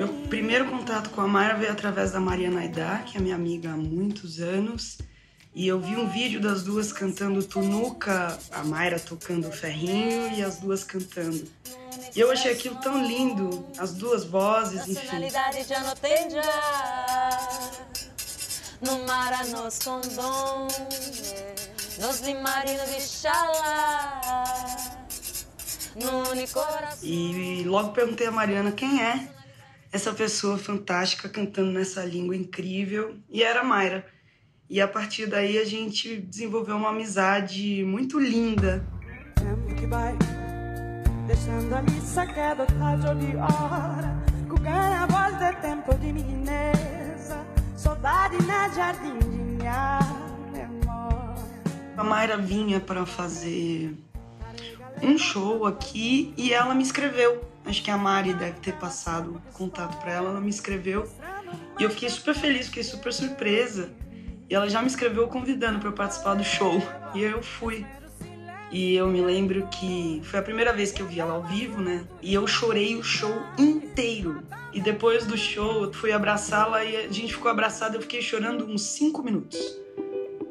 Meu 0.00 0.08
primeiro 0.30 0.64
contato 0.64 1.10
com 1.10 1.20
a 1.20 1.28
Mayra 1.28 1.58
veio 1.58 1.72
através 1.72 2.10
da 2.10 2.18
Mariana 2.18 2.60
Aidar, 2.60 3.04
que 3.04 3.18
é 3.18 3.20
minha 3.20 3.34
amiga 3.34 3.70
há 3.70 3.76
muitos 3.76 4.40
anos. 4.40 4.96
E 5.54 5.68
eu 5.68 5.78
vi 5.78 5.94
um 5.94 6.08
vídeo 6.08 6.40
das 6.40 6.62
duas 6.62 6.90
cantando 6.90 7.44
Tunuca, 7.44 8.38
a 8.50 8.64
Mayra 8.64 8.98
tocando 8.98 9.48
o 9.48 9.52
ferrinho 9.52 10.34
e 10.34 10.42
as 10.42 10.56
duas 10.56 10.82
cantando. 10.84 11.46
E 12.16 12.18
eu 12.18 12.30
achei 12.30 12.50
aquilo 12.50 12.76
tão 12.76 13.06
lindo, 13.06 13.62
as 13.76 13.92
duas 13.92 14.24
vozes, 14.24 14.88
enfim. 14.88 15.06
E 27.02 27.64
logo 27.64 27.92
perguntei 27.92 28.26
a 28.28 28.30
Mariana 28.30 28.72
quem 28.72 29.02
é 29.02 29.39
essa 29.92 30.12
pessoa 30.12 30.56
fantástica 30.56 31.28
cantando 31.28 31.72
nessa 31.72 32.04
língua 32.04 32.36
incrível, 32.36 33.16
e 33.28 33.42
era 33.42 33.60
a 33.60 33.64
Mayra. 33.64 34.06
E 34.68 34.80
a 34.80 34.86
partir 34.86 35.26
daí 35.26 35.58
a 35.58 35.64
gente 35.64 36.16
desenvolveu 36.16 36.76
uma 36.76 36.90
amizade 36.90 37.84
muito 37.84 38.20
linda. 38.20 38.86
A 51.96 52.04
Mayra 52.04 52.38
vinha 52.38 52.78
para 52.80 53.04
fazer 53.04 53.94
um 55.02 55.18
show 55.18 55.66
aqui 55.66 56.32
e 56.36 56.52
ela 56.52 56.74
me 56.74 56.82
escreveu. 56.82 57.49
Acho 57.64 57.82
que 57.82 57.90
a 57.90 57.96
Mari 57.96 58.32
deve 58.34 58.58
ter 58.60 58.74
passado 58.74 59.40
contato 59.52 59.98
para 60.00 60.12
ela, 60.12 60.30
ela 60.30 60.40
me 60.40 60.50
escreveu. 60.50 61.08
E 61.78 61.82
eu 61.82 61.90
fiquei 61.90 62.08
super 62.08 62.34
feliz, 62.34 62.66
fiquei 62.66 62.82
super 62.82 63.12
surpresa. 63.12 63.90
E 64.48 64.54
ela 64.54 64.68
já 64.68 64.80
me 64.80 64.88
escreveu 64.88 65.28
convidando 65.28 65.78
para 65.78 65.88
eu 65.88 65.92
participar 65.92 66.34
do 66.34 66.44
show. 66.44 66.82
E 67.14 67.22
eu 67.22 67.42
fui. 67.42 67.86
E 68.72 68.94
eu 68.94 69.08
me 69.08 69.20
lembro 69.20 69.66
que 69.68 70.20
foi 70.24 70.38
a 70.38 70.42
primeira 70.42 70.72
vez 70.72 70.92
que 70.92 71.02
eu 71.02 71.06
vi 71.06 71.18
ela 71.20 71.34
ao 71.34 71.42
vivo, 71.42 71.80
né? 71.80 72.04
E 72.22 72.34
eu 72.34 72.46
chorei 72.46 72.96
o 72.96 73.02
show 73.02 73.34
inteiro. 73.58 74.42
E 74.72 74.80
depois 74.80 75.26
do 75.26 75.36
show, 75.36 75.84
eu 75.84 75.92
fui 75.92 76.12
abraçá-la 76.12 76.84
e 76.84 76.96
a 76.96 77.12
gente 77.12 77.34
ficou 77.34 77.50
abraçada. 77.50 77.96
Eu 77.96 78.00
fiquei 78.00 78.22
chorando 78.22 78.64
uns 78.66 78.82
cinco 78.82 79.22
minutos. 79.22 79.58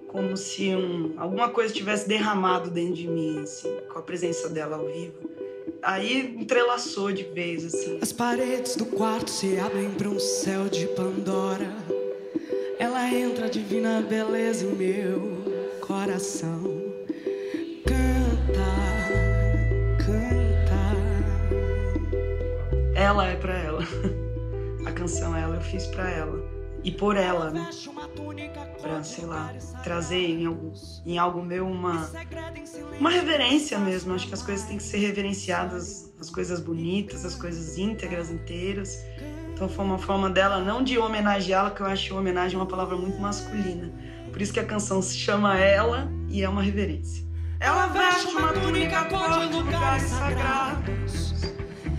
Como 0.10 0.36
se 0.36 0.76
um, 0.76 1.14
alguma 1.18 1.50
coisa 1.50 1.74
tivesse 1.74 2.08
derramado 2.08 2.70
dentro 2.70 2.96
de 2.96 3.08
mim, 3.08 3.40
assim, 3.42 3.70
com 3.92 4.00
a 4.00 4.02
presença 4.02 4.50
dela 4.50 4.78
ao 4.78 4.88
vivo. 4.88 5.30
Aí 5.82 6.36
entrelaçou 6.40 7.12
de 7.12 7.24
vez, 7.24 7.66
assim. 7.66 8.00
As 8.02 8.12
paredes 8.12 8.76
do 8.76 8.86
quarto 8.86 9.30
se 9.30 9.58
abrem 9.60 9.92
para 9.92 10.10
um 10.10 10.20
céu 10.20 10.68
de 10.70 10.88
Pandora. 10.88 11.72
Ela 12.78 13.10
entra 13.14 13.46
a 13.46 13.50
divina 13.50 14.02
beleza 14.02 14.66
em 14.66 14.76
meu 14.76 15.44
coração. 15.82 16.64
Canta, 17.86 18.70
canta. 20.06 20.80
Ela 22.96 23.28
é 23.28 23.36
para 23.36 23.58
ela. 23.58 23.84
A 24.86 24.92
canção 24.92 25.36
ela 25.36 25.56
eu 25.56 25.62
fiz 25.62 25.86
para 25.88 26.10
ela 26.10 26.60
e 26.84 26.92
por 26.92 27.16
ela, 27.16 27.52
né? 27.52 27.70
Pra, 28.82 29.04
sei 29.04 29.26
lá, 29.26 29.54
trazer 29.84 30.18
em 30.18 30.46
algo, 30.46 30.74
em 31.06 31.18
algo 31.18 31.42
meu 31.44 31.68
uma, 31.68 32.10
uma 33.00 33.10
reverência 33.10 33.80
mesmo. 33.80 34.14
Acho 34.14 34.28
que 34.28 34.34
as 34.34 34.44
coisas 34.44 34.66
têm 34.66 34.78
que 34.78 34.84
ser 34.84 34.98
reverenciadas, 34.98 36.14
as 36.20 36.30
coisas 36.30 36.60
bonitas, 36.60 37.26
as 37.26 37.36
coisas 37.36 37.78
íntegras, 37.78 38.30
inteiras. 38.30 39.00
Então 39.54 39.70
foi 39.70 39.86
uma 39.86 39.98
forma 39.98 40.30
dela, 40.30 40.60
não 40.60 40.84
de 40.84 40.98
homenageá-la, 40.98 41.72
que 41.72 41.82
eu 41.82 41.86
acho 41.86 42.16
homenagem 42.16 42.58
uma 42.58 42.66
palavra 42.66 42.96
muito 42.96 43.20
masculina. 43.20 43.92
Por 44.32 44.42
isso 44.42 44.54
que 44.54 44.60
a 44.60 44.66
canção 44.66 45.02
se 45.02 45.18
chama 45.18 45.58
Ela 45.58 46.12
e 46.30 46.44
é 46.44 46.50
uma 46.50 46.62
reverência. 46.62 47.28
Ela 47.60 47.88
veste 47.88 48.28
uma 48.28 48.54
túnica 48.54 49.04
cor 49.06 49.40
de 49.40 49.54
lugares 49.54 50.04
sagrados. 50.04 51.34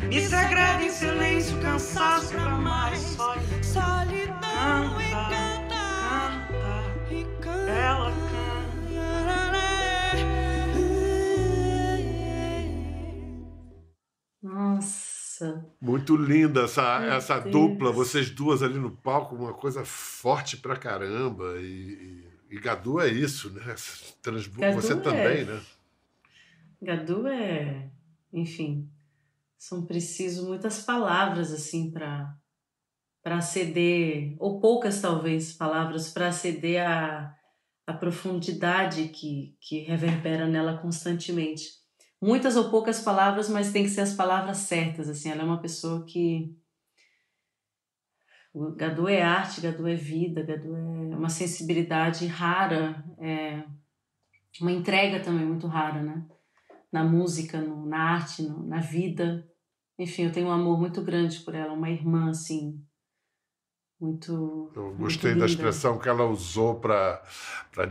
Me 0.08 0.20
segreda 0.26 0.82
em 0.82 0.90
silêncio, 0.90 1.56
cansaço 1.60 2.32
pra 2.32 2.56
mais 2.56 2.98
solidão. 3.62 4.40
Canta, 5.10 5.28
canta, 5.68 5.82
canta, 7.42 7.70
ela 7.70 8.10
canta. 8.10 8.29
Nossa. 14.42 15.66
Muito 15.80 16.16
linda 16.16 16.62
essa, 16.62 17.04
essa 17.04 17.38
dupla, 17.38 17.92
vocês 17.92 18.30
duas 18.30 18.62
ali 18.62 18.78
no 18.78 18.90
palco, 18.90 19.34
uma 19.36 19.52
coisa 19.52 19.84
forte 19.84 20.56
pra 20.56 20.76
caramba. 20.76 21.56
E, 21.58 22.24
E 22.50 22.58
Gadu 22.58 23.00
é 23.00 23.08
isso, 23.08 23.50
né? 23.50 23.62
Gadu 24.22 24.80
você 24.80 24.92
é... 24.94 24.96
também, 24.96 25.44
né? 25.44 25.60
Gadu 26.82 27.26
é, 27.26 27.90
enfim, 28.32 28.90
são 29.58 29.84
preciso 29.84 30.46
muitas 30.46 30.82
palavras 30.82 31.52
assim 31.52 31.90
para 31.90 32.34
para 33.22 33.36
aceder 33.36 34.34
ou 34.38 34.58
poucas 34.60 35.02
talvez 35.02 35.52
palavras 35.52 36.10
para 36.10 36.28
aceder 36.28 36.86
a 36.86 37.36
a 37.86 37.92
profundidade 37.92 39.08
que, 39.08 39.56
que 39.60 39.80
reverbera 39.80 40.46
nela 40.46 40.78
constantemente. 40.78 41.79
Muitas 42.20 42.56
ou 42.56 42.70
poucas 42.70 43.00
palavras, 43.00 43.48
mas 43.48 43.72
tem 43.72 43.82
que 43.82 43.90
ser 43.90 44.02
as 44.02 44.12
palavras 44.12 44.58
certas. 44.58 45.08
Assim, 45.08 45.30
ela 45.30 45.42
é 45.42 45.44
uma 45.44 45.60
pessoa 45.60 46.04
que 46.04 46.54
Gadu 48.76 49.08
é 49.08 49.22
arte, 49.22 49.60
Gadu 49.60 49.86
é 49.86 49.94
vida, 49.94 50.42
Gadu 50.42 50.74
é 50.74 51.16
uma 51.16 51.28
sensibilidade 51.28 52.26
rara, 52.26 53.04
é 53.18 53.64
uma 54.60 54.72
entrega 54.72 55.20
também 55.20 55.46
muito 55.46 55.68
rara, 55.68 56.02
né? 56.02 56.26
Na 56.92 57.04
música, 57.04 57.60
no, 57.60 57.86
na 57.86 58.14
arte, 58.14 58.42
no, 58.42 58.66
na 58.66 58.80
vida. 58.80 59.48
Enfim, 59.96 60.24
eu 60.24 60.32
tenho 60.32 60.48
um 60.48 60.52
amor 60.52 60.78
muito 60.78 61.00
grande 61.02 61.40
por 61.40 61.54
ela, 61.54 61.72
uma 61.72 61.88
irmã, 61.88 62.30
assim, 62.30 62.84
muito. 64.00 64.70
Eu 64.74 64.94
gostei 64.94 65.32
muito 65.32 65.40
da 65.40 65.46
expressão 65.46 65.98
que 65.98 66.08
ela 66.08 66.24
usou 66.24 66.80
para 66.80 67.22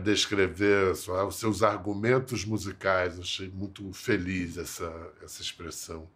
descrever 0.02 0.92
os 0.92 1.36
seus 1.36 1.62
argumentos 1.62 2.44
musicais. 2.44 3.18
Achei 3.18 3.48
muito 3.48 3.92
feliz 3.92 4.58
essa, 4.58 4.92
essa 5.22 5.40
expressão. 5.40 6.08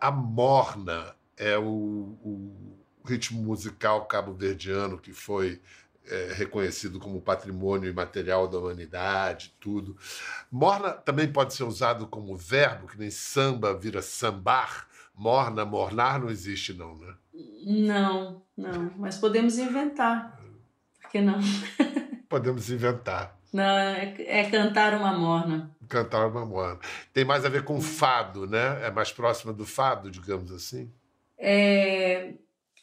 A 0.00 0.10
morna 0.10 1.14
é 1.36 1.58
o, 1.58 1.64
o 1.64 2.78
ritmo 3.04 3.42
musical 3.42 4.06
cabo-verdiano 4.06 4.98
que 4.98 5.12
foi 5.12 5.60
é, 6.06 6.32
reconhecido 6.34 6.98
como 6.98 7.20
patrimônio 7.20 7.88
imaterial 7.88 8.48
da 8.48 8.58
humanidade, 8.58 9.54
tudo. 9.60 9.96
Morna 10.50 10.92
também 10.92 11.30
pode 11.30 11.54
ser 11.54 11.64
usado 11.64 12.06
como 12.06 12.36
verbo, 12.36 12.86
que 12.86 12.98
nem 12.98 13.10
samba 13.10 13.74
vira 13.74 14.02
sambar. 14.02 14.88
Morna, 15.14 15.64
mornar 15.64 16.20
não 16.20 16.28
existe, 16.28 16.72
não, 16.72 16.96
né? 16.98 17.14
Não, 17.66 18.42
não. 18.56 18.92
Mas 18.96 19.18
podemos 19.18 19.58
inventar. 19.58 20.38
Por 21.00 21.10
que 21.10 21.20
não? 21.20 21.38
podemos 22.28 22.70
inventar. 22.70 23.38
Não, 23.52 23.62
é, 23.62 24.14
é, 24.18 24.50
cantar 24.50 24.94
uma 24.94 25.16
morna. 25.16 25.70
Cantar 25.88 26.26
uma 26.26 26.44
morna. 26.44 26.78
Tem 27.12 27.24
mais 27.24 27.44
a 27.44 27.48
ver 27.48 27.64
com 27.64 27.80
fado, 27.80 28.46
né? 28.46 28.84
É 28.84 28.90
mais 28.90 29.12
próxima 29.12 29.52
do 29.52 29.64
fado, 29.64 30.10
digamos 30.10 30.50
assim? 30.50 30.92
É, 31.38 32.34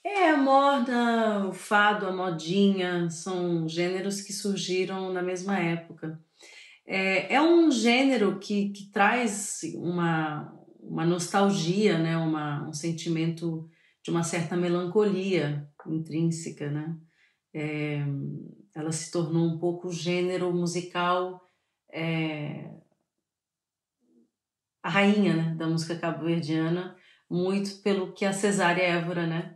é 0.03 0.29
a 0.29 0.37
morna, 0.37 1.47
o 1.47 1.53
fado, 1.53 2.07
a 2.07 2.11
modinha, 2.11 3.09
são 3.09 3.67
gêneros 3.67 4.21
que 4.21 4.31
surgiram 4.31 5.11
na 5.11 5.21
mesma 5.21 5.59
época. 5.59 6.19
É, 6.85 7.35
é 7.35 7.41
um 7.41 7.69
gênero 7.69 8.39
que, 8.39 8.69
que 8.69 8.91
traz 8.91 9.59
uma, 9.75 10.53
uma 10.79 11.05
nostalgia, 11.05 11.97
né? 11.97 12.17
uma, 12.17 12.67
um 12.67 12.73
sentimento 12.73 13.69
de 14.03 14.11
uma 14.11 14.23
certa 14.23 14.55
melancolia 14.55 15.69
intrínseca, 15.87 16.69
né? 16.69 16.97
É, 17.53 17.99
ela 18.73 18.91
se 18.91 19.11
tornou 19.11 19.45
um 19.45 19.59
pouco 19.59 19.89
o 19.89 19.91
gênero 19.91 20.53
musical 20.53 21.41
é, 21.91 22.69
a 24.83 24.89
rainha 24.89 25.35
né, 25.35 25.55
da 25.57 25.67
música 25.67 25.95
cabo-verdiana, 25.95 26.95
muito 27.29 27.81
pelo 27.81 28.13
que 28.13 28.25
a 28.25 28.33
Cesária 28.33 28.81
Évora 28.81 29.27
né, 29.27 29.55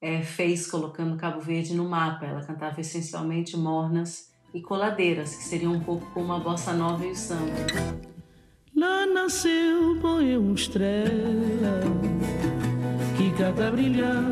é, 0.00 0.22
fez 0.22 0.70
colocando 0.70 1.16
Cabo 1.16 1.40
Verde 1.40 1.74
no 1.74 1.88
mapa. 1.88 2.26
Ela 2.26 2.44
cantava 2.44 2.80
essencialmente 2.80 3.56
mornas 3.56 4.32
e 4.52 4.60
coladeiras, 4.60 5.34
que 5.34 5.42
seriam 5.44 5.72
um 5.72 5.80
pouco 5.80 6.06
como 6.12 6.32
a 6.32 6.38
bossa 6.38 6.72
nova 6.72 7.04
e 7.04 7.10
o 7.10 7.16
samba. 7.16 7.52
Lá 8.74 9.06
nasceu 9.06 9.98
poema 10.00 10.52
estrela 10.52 11.80
que 13.16 13.32
cada 13.32 13.70
brilhar 13.70 14.22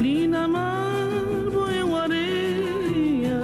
linda 0.00 0.46
mar 0.46 1.08
boeu 1.50 1.96
areia. 1.96 3.40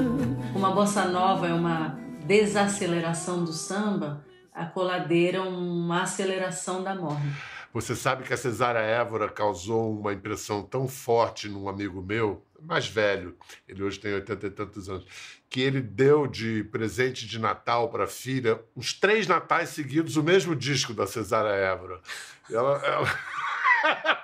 Uma 0.54 0.70
bossa 0.70 1.06
nova 1.06 1.48
é 1.48 1.52
uma 1.52 1.98
desaceleração 2.24 3.44
do 3.44 3.52
samba, 3.52 4.24
a 4.54 4.64
coladeira 4.64 5.42
uma 5.42 6.02
aceleração 6.02 6.84
da 6.84 6.94
morna. 6.94 7.36
Você 7.72 7.96
sabe 7.96 8.22
que 8.22 8.32
a 8.32 8.36
cesárea 8.36 8.78
Évora 8.78 9.28
causou 9.28 9.90
uma 9.90 10.12
impressão 10.12 10.62
tão 10.62 10.86
forte 10.86 11.48
num 11.48 11.68
amigo 11.68 12.00
meu, 12.00 12.44
mais 12.62 12.86
velho, 12.86 13.36
ele 13.68 13.82
hoje 13.82 13.98
tem 13.98 14.14
oitenta 14.14 14.46
e 14.46 14.50
tantos 14.50 14.88
anos, 14.88 15.04
que 15.50 15.60
ele 15.60 15.80
deu 15.80 16.28
de 16.28 16.62
presente 16.64 17.26
de 17.26 17.40
Natal 17.40 17.88
para 17.88 18.04
a 18.04 18.08
filha 18.08 18.62
uns 18.76 18.92
três 18.92 19.26
natais 19.26 19.70
seguidos 19.70 20.16
o 20.16 20.22
mesmo 20.22 20.54
disco 20.54 20.94
da 20.94 21.08
cesárea 21.08 21.50
Évora. 21.50 22.00
Ela, 22.48 22.80
ela... 22.84 23.08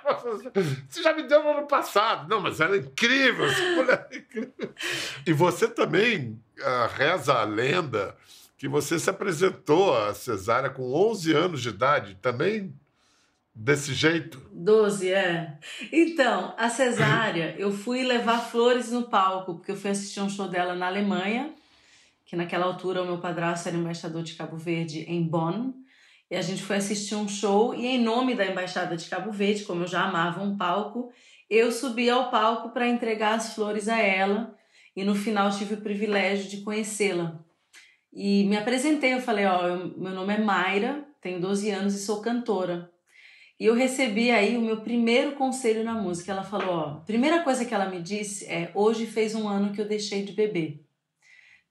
Você 0.89 1.03
já 1.03 1.13
me 1.13 1.23
deu 1.23 1.43
no 1.43 1.49
ano 1.49 1.67
passado. 1.67 2.29
Não, 2.29 2.41
mas 2.41 2.59
ela 2.59 2.75
é 2.75 2.79
incrível. 2.79 3.45
É 4.11 4.17
incrível. 4.17 4.73
E 5.25 5.33
você 5.33 5.67
também 5.67 6.39
uh, 6.59 6.93
reza 6.95 7.33
a 7.33 7.43
lenda 7.43 8.15
que 8.57 8.67
você 8.67 8.99
se 8.99 9.09
apresentou 9.09 9.97
a 9.97 10.13
cesárea 10.13 10.69
com 10.69 10.93
11 10.93 11.33
anos 11.33 11.61
de 11.61 11.69
idade. 11.69 12.15
Também 12.21 12.73
desse 13.53 13.93
jeito? 13.93 14.41
12, 14.51 15.11
é. 15.11 15.57
Então, 15.91 16.53
a 16.57 16.69
cesárea, 16.69 17.55
eu 17.59 17.71
fui 17.71 18.03
levar 18.03 18.39
flores 18.39 18.91
no 18.91 19.03
palco, 19.03 19.55
porque 19.55 19.71
eu 19.71 19.75
fui 19.75 19.91
assistir 19.91 20.19
um 20.19 20.29
show 20.29 20.47
dela 20.47 20.75
na 20.75 20.87
Alemanha, 20.87 21.53
que 22.25 22.35
naquela 22.35 22.65
altura 22.65 23.01
o 23.01 23.05
meu 23.05 23.17
padrasto 23.17 23.67
era 23.67 23.77
embaixador 23.77 24.23
de 24.23 24.35
Cabo 24.35 24.57
Verde 24.57 25.01
em 25.07 25.23
Bonn. 25.23 25.73
E 26.31 26.35
a 26.37 26.41
gente 26.41 26.63
foi 26.63 26.77
assistir 26.77 27.13
um 27.13 27.27
show 27.27 27.75
e 27.75 27.85
em 27.85 28.01
nome 28.01 28.33
da 28.35 28.45
Embaixada 28.45 28.95
de 28.95 29.09
Cabo 29.09 29.33
Verde, 29.33 29.65
como 29.65 29.83
eu 29.83 29.87
já 29.87 30.03
amava 30.03 30.41
um 30.41 30.55
palco, 30.55 31.11
eu 31.49 31.69
subi 31.73 32.09
ao 32.09 32.31
palco 32.31 32.69
para 32.69 32.87
entregar 32.87 33.35
as 33.35 33.53
flores 33.53 33.89
a 33.89 33.99
ela 33.99 34.55
e 34.95 35.03
no 35.03 35.13
final 35.13 35.51
tive 35.51 35.73
o 35.73 35.81
privilégio 35.81 36.49
de 36.49 36.61
conhecê-la. 36.61 37.37
E 38.13 38.45
me 38.45 38.55
apresentei, 38.55 39.13
eu 39.13 39.19
falei, 39.19 39.45
ó, 39.45 39.67
eu, 39.67 39.93
meu 39.97 40.13
nome 40.13 40.33
é 40.33 40.37
Mayra, 40.37 41.05
tenho 41.19 41.41
12 41.41 41.69
anos 41.69 41.95
e 41.95 41.99
sou 41.99 42.21
cantora. 42.21 42.89
E 43.59 43.65
eu 43.65 43.75
recebi 43.75 44.31
aí 44.31 44.55
o 44.55 44.61
meu 44.61 44.79
primeiro 44.79 45.33
conselho 45.33 45.83
na 45.83 45.95
música. 45.95 46.31
Ela 46.31 46.43
falou, 46.43 46.73
ó, 46.73 46.93
primeira 47.01 47.43
coisa 47.43 47.65
que 47.65 47.73
ela 47.73 47.89
me 47.89 48.01
disse 48.01 48.45
é, 48.45 48.71
hoje 48.73 49.05
fez 49.05 49.35
um 49.35 49.49
ano 49.49 49.73
que 49.73 49.81
eu 49.81 49.87
deixei 49.87 50.23
de 50.23 50.31
beber. 50.31 50.81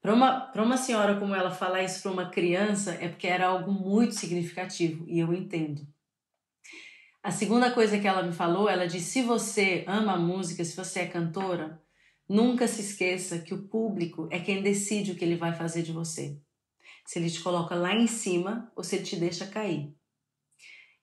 Para 0.01 0.15
uma, 0.15 0.51
uma 0.55 0.77
senhora 0.77 1.19
como 1.19 1.35
ela 1.35 1.51
falar 1.51 1.83
isso 1.83 2.01
para 2.01 2.11
uma 2.11 2.29
criança 2.29 2.97
é 2.99 3.07
porque 3.07 3.27
era 3.27 3.47
algo 3.47 3.71
muito 3.71 4.15
significativo 4.15 5.05
e 5.07 5.19
eu 5.19 5.31
entendo. 5.31 5.87
A 7.21 7.29
segunda 7.29 7.69
coisa 7.69 7.99
que 7.99 8.07
ela 8.07 8.23
me 8.23 8.33
falou, 8.33 8.67
ela 8.67 8.87
disse: 8.87 9.11
se 9.11 9.21
você 9.21 9.85
ama 9.87 10.13
a 10.13 10.19
música, 10.19 10.65
se 10.65 10.75
você 10.75 11.01
é 11.01 11.07
cantora, 11.07 11.79
nunca 12.27 12.67
se 12.67 12.81
esqueça 12.81 13.37
que 13.39 13.53
o 13.53 13.67
público 13.67 14.27
é 14.31 14.39
quem 14.39 14.63
decide 14.63 15.11
o 15.11 15.15
que 15.15 15.23
ele 15.23 15.35
vai 15.35 15.53
fazer 15.53 15.83
de 15.83 15.91
você. 15.91 16.35
Se 17.05 17.19
ele 17.19 17.29
te 17.29 17.39
coloca 17.39 17.75
lá 17.75 17.93
em 17.93 18.07
cima 18.07 18.71
ou 18.75 18.83
se 18.83 18.95
ele 18.95 19.05
te 19.05 19.15
deixa 19.17 19.45
cair. 19.45 19.93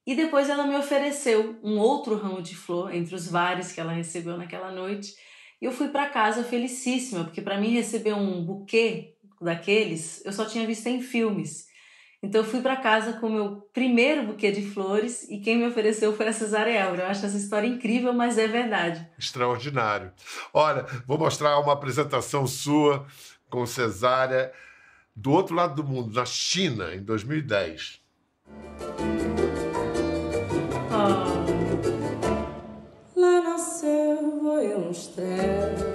E 0.05 0.17
depois 0.17 0.49
ela 0.49 0.67
me 0.67 0.75
ofereceu 0.75 1.61
um 1.63 1.79
outro 1.79 2.17
ramo 2.17 2.43
de 2.43 2.57
flor 2.57 2.93
entre 2.93 3.15
os 3.15 3.29
vários 3.29 3.71
que 3.71 3.81
ela 3.81 3.93
recebeu 3.93 4.37
naquela 4.37 4.73
noite 4.73 5.15
eu 5.67 5.73
fui 5.73 5.89
para 5.89 6.09
casa 6.09 6.45
felicíssima, 6.45 7.25
porque 7.25 7.43
para 7.43 7.59
mim 7.59 7.71
receber 7.71 8.15
um 8.15 8.45
buquê 8.45 9.15
daqueles, 9.41 10.25
eu 10.25 10.33
só 10.33 10.45
tinha 10.45 10.67
visto 10.67 10.87
em 10.87 11.01
filmes. 11.01 11.69
Então 12.23 12.41
eu 12.41 12.47
fui 12.47 12.61
para 12.61 12.77
casa 12.77 13.13
com 13.15 13.29
o 13.29 13.33
meu 13.33 13.57
primeiro 13.73 14.25
buquê 14.25 14.51
de 14.51 14.63
flores 14.63 15.23
e 15.31 15.39
quem 15.39 15.57
me 15.57 15.67
ofereceu 15.67 16.17
foi 16.17 16.27
a 16.27 16.33
Elbra. 16.33 17.05
Eu 17.05 17.07
acho 17.07 17.25
essa 17.25 17.37
história 17.37 17.67
incrível, 17.67 18.13
mas 18.13 18.37
é 18.37 18.49
verdade. 18.49 19.07
Extraordinário. 19.17 20.13
Olha, 20.53 20.85
vou 21.07 21.17
mostrar 21.17 21.59
uma 21.61 21.73
apresentação 21.73 22.47
sua 22.47 23.07
com 23.49 23.65
Cesária 23.65 24.53
do 25.15 25.31
outro 25.31 25.55
lado 25.55 25.81
do 25.81 25.89
mundo, 25.89 26.13
na 26.13 26.25
China, 26.25 26.95
em 26.95 27.03
2010. 27.03 28.01
Foi 34.59 34.75
uma 34.75 34.91
estrela 34.91 35.88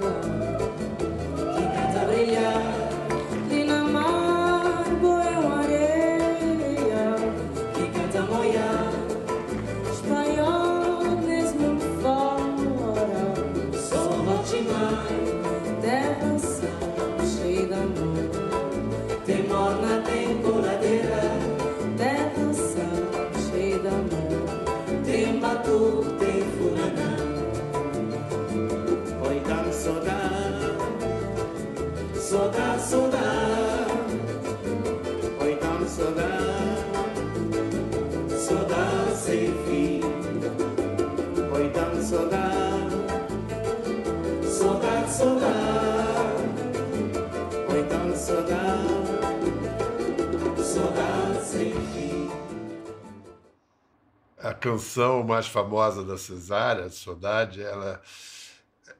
A 54.38 54.52
canção 54.52 55.22
mais 55.22 55.46
famosa 55.46 56.04
da 56.04 56.18
Cesária, 56.18 56.90
Saudade, 56.90 57.62
ela, 57.62 58.02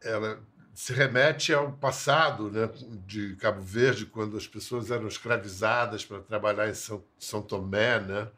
ela 0.03 0.39
se 0.75 0.93
remete 0.93 1.53
ao 1.53 1.71
passado 1.73 2.51
né, 2.51 2.69
de 3.07 3.37
Cabo 3.37 3.61
Verde, 3.61 4.07
quando 4.07 4.37
as 4.37 4.47
pessoas 4.47 4.91
eram 4.91 5.07
escravizadas 5.07 6.05
para 6.05 6.21
trabalhar 6.21 6.69
em 6.69 6.75
São, 6.75 7.05
São 7.19 7.43
Tomé, 7.43 8.01
né, 8.01 8.29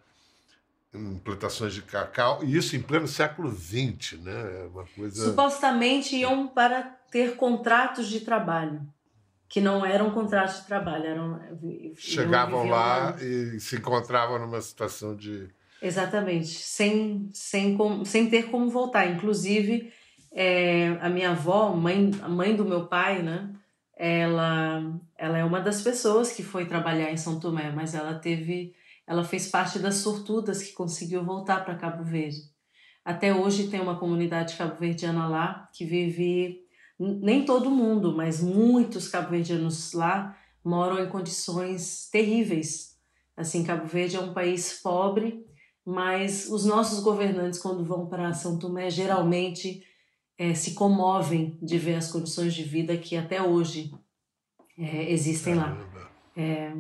em 0.93 1.17
plantações 1.19 1.75
de 1.75 1.83
cacau, 1.83 2.43
e 2.43 2.57
isso 2.57 2.75
em 2.75 2.83
pleno 2.83 3.07
século 3.07 3.51
XX. 3.51 4.19
Né, 4.21 4.65
é 4.65 4.67
uma 4.67 4.85
coisa... 4.85 5.31
Supostamente 5.31 6.17
iam 6.17 6.49
para 6.49 6.83
ter 7.11 7.37
contratos 7.37 8.09
de 8.09 8.21
trabalho, 8.21 8.81
que 9.49 9.61
não 9.61 9.85
eram 9.85 10.11
contratos 10.11 10.61
de 10.61 10.67
trabalho. 10.67 11.07
Eram, 11.07 11.41
Chegavam 11.97 12.69
lá, 12.69 13.11
lá 13.11 13.23
e 13.23 13.59
se 13.61 13.77
encontravam 13.77 14.39
numa 14.39 14.61
situação 14.61 15.15
de. 15.17 15.49
Exatamente, 15.81 16.49
sem, 16.49 17.29
sem, 17.33 17.77
sem 18.05 18.31
ter 18.31 18.51
como 18.51 18.71
voltar. 18.71 19.07
Inclusive, 19.11 19.93
é, 20.33 20.97
a 21.01 21.09
minha 21.09 21.31
avó, 21.31 21.75
mãe, 21.75 22.11
a 22.23 22.29
mãe 22.29 22.57
do 22.57 22.65
meu 22.65 22.87
pai, 22.87 23.23
né? 23.23 23.53
Ela, 23.97 24.83
ela 25.17 25.39
é 25.39 25.45
uma 25.45 25.61
das 25.61 25.81
pessoas 25.81 26.33
que 26.33 26.43
foi 26.43 26.67
trabalhar 26.67 27.11
em 27.11 27.17
São 27.17 27.41
Tomé, 27.41 27.71
mas 27.71 27.95
ela 27.95 28.15
teve, 28.15 28.75
ela 29.07 29.25
fez 29.25 29.49
parte 29.49 29.79
das 29.79 29.97
sortudas 29.97 30.63
que 30.63 30.73
conseguiu 30.73 31.25
voltar 31.25 31.65
para 31.65 31.77
Cabo 31.77 32.05
Verde. 32.05 32.55
Até 33.07 33.33
hoje 33.33 33.69
tem 33.69 33.81
uma 33.81 33.97
comunidade 33.97 34.57
cabo-verdiana 34.57 35.29
lá 35.29 35.69
que 35.73 35.85
vive, 35.85 36.66
nem 36.99 37.45
todo 37.45 37.71
mundo, 37.71 38.17
mas 38.17 38.43
muitos 38.43 39.09
cabo-verdianos 39.09 39.93
lá 39.93 40.37
moram 40.65 40.99
em 40.99 41.09
condições 41.09 42.09
terríveis. 42.11 42.97
Assim, 43.37 43.63
Cabo 43.63 43.87
Verde 43.87 44.17
é 44.17 44.21
um 44.21 44.33
país 44.33 44.81
pobre, 44.83 45.47
mas 45.85 46.49
os 46.51 46.65
nossos 46.65 47.01
governantes, 47.01 47.61
quando 47.61 47.85
vão 47.85 48.07
para 48.07 48.33
São 48.33 48.59
Tomé, 48.59 48.91
geralmente 48.91 49.85
é, 50.39 50.55
se 50.55 50.75
comovem 50.75 51.59
de 51.63 51.79
ver 51.79 51.95
as 51.95 52.11
condições 52.11 52.55
de 52.55 52.63
vida 52.63 52.97
que 52.97 53.17
até 53.17 53.43
hoje 53.43 53.93
é, 54.79 55.13
existem 55.13 55.55
lá. 55.55 55.77
É, 56.35 56.73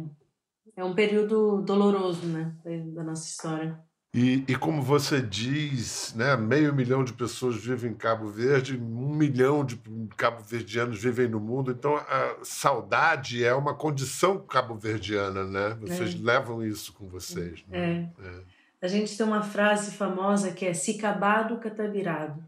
é 0.74 0.84
um 0.84 0.94
período 0.94 1.62
doloroso 1.62 2.26
né, 2.26 2.54
da 2.94 3.04
nossa 3.04 3.26
história. 3.26 3.78
E, 4.16 4.44
e, 4.48 4.56
como 4.56 4.80
você 4.80 5.20
diz, 5.20 6.14
né, 6.14 6.36
meio 6.36 6.74
milhão 6.74 7.04
de 7.04 7.12
pessoas 7.12 7.56
vivem 7.56 7.90
em 7.90 7.94
Cabo 7.94 8.28
Verde, 8.28 8.76
um 8.76 9.14
milhão 9.14 9.64
de 9.64 9.78
cabo-verdianos 10.16 10.98
vivem 10.98 11.28
no 11.28 11.38
mundo, 11.38 11.70
então 11.70 11.96
a 11.96 12.36
saudade 12.42 13.44
é 13.44 13.54
uma 13.54 13.74
condição 13.74 14.38
cabo-verdiana, 14.38 15.44
né? 15.44 15.76
Vocês 15.80 16.14
é. 16.14 16.18
levam 16.18 16.64
isso 16.64 16.94
com 16.94 17.06
vocês. 17.06 17.62
Né? 17.68 18.10
É. 18.18 18.26
é. 18.26 18.40
A 18.80 18.88
gente 18.88 19.16
tem 19.16 19.26
uma 19.26 19.42
frase 19.42 19.90
famosa 19.92 20.50
que 20.50 20.64
é 20.64 20.72
Sicabado 20.72 21.58
Catabirado 21.58 22.42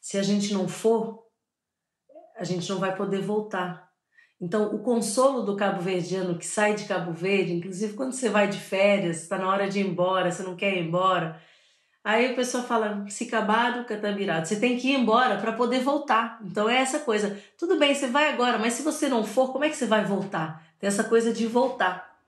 se 0.00 0.16
a 0.16 0.22
gente 0.22 0.52
não 0.54 0.66
for, 0.66 1.26
a 2.36 2.44
gente 2.44 2.68
não 2.70 2.78
vai 2.78 2.96
poder 2.96 3.20
voltar. 3.20 3.89
Então, 4.40 4.74
o 4.74 4.78
consolo 4.78 5.42
do 5.42 5.54
cabo-verdiano 5.54 6.38
que 6.38 6.46
sai 6.46 6.74
de 6.74 6.86
Cabo 6.86 7.12
Verde, 7.12 7.52
inclusive 7.52 7.92
quando 7.92 8.12
você 8.12 8.30
vai 8.30 8.48
de 8.48 8.58
férias, 8.58 9.22
está 9.22 9.36
na 9.36 9.46
hora 9.46 9.68
de 9.68 9.80
ir 9.80 9.86
embora, 9.86 10.30
você 10.30 10.42
não 10.42 10.56
quer 10.56 10.74
ir 10.74 10.86
embora, 10.86 11.38
aí 12.02 12.32
a 12.32 12.34
pessoa 12.34 12.62
fala, 12.62 13.04
se 13.10 13.24
acabado, 13.24 13.84
catabirado, 13.84 14.48
você 14.48 14.58
tem 14.58 14.78
que 14.78 14.88
ir 14.88 14.94
embora 14.94 15.36
para 15.36 15.52
poder 15.52 15.80
voltar. 15.80 16.40
Então 16.42 16.70
é 16.70 16.76
essa 16.76 17.00
coisa, 17.00 17.38
tudo 17.58 17.78
bem, 17.78 17.94
você 17.94 18.06
vai 18.06 18.32
agora, 18.32 18.58
mas 18.58 18.72
se 18.72 18.82
você 18.82 19.08
não 19.08 19.24
for, 19.24 19.52
como 19.52 19.64
é 19.64 19.68
que 19.68 19.76
você 19.76 19.86
vai 19.86 20.06
voltar? 20.06 20.64
Tem 20.78 20.88
essa 20.88 21.04
coisa 21.04 21.34
de 21.34 21.46
voltar. 21.46 22.18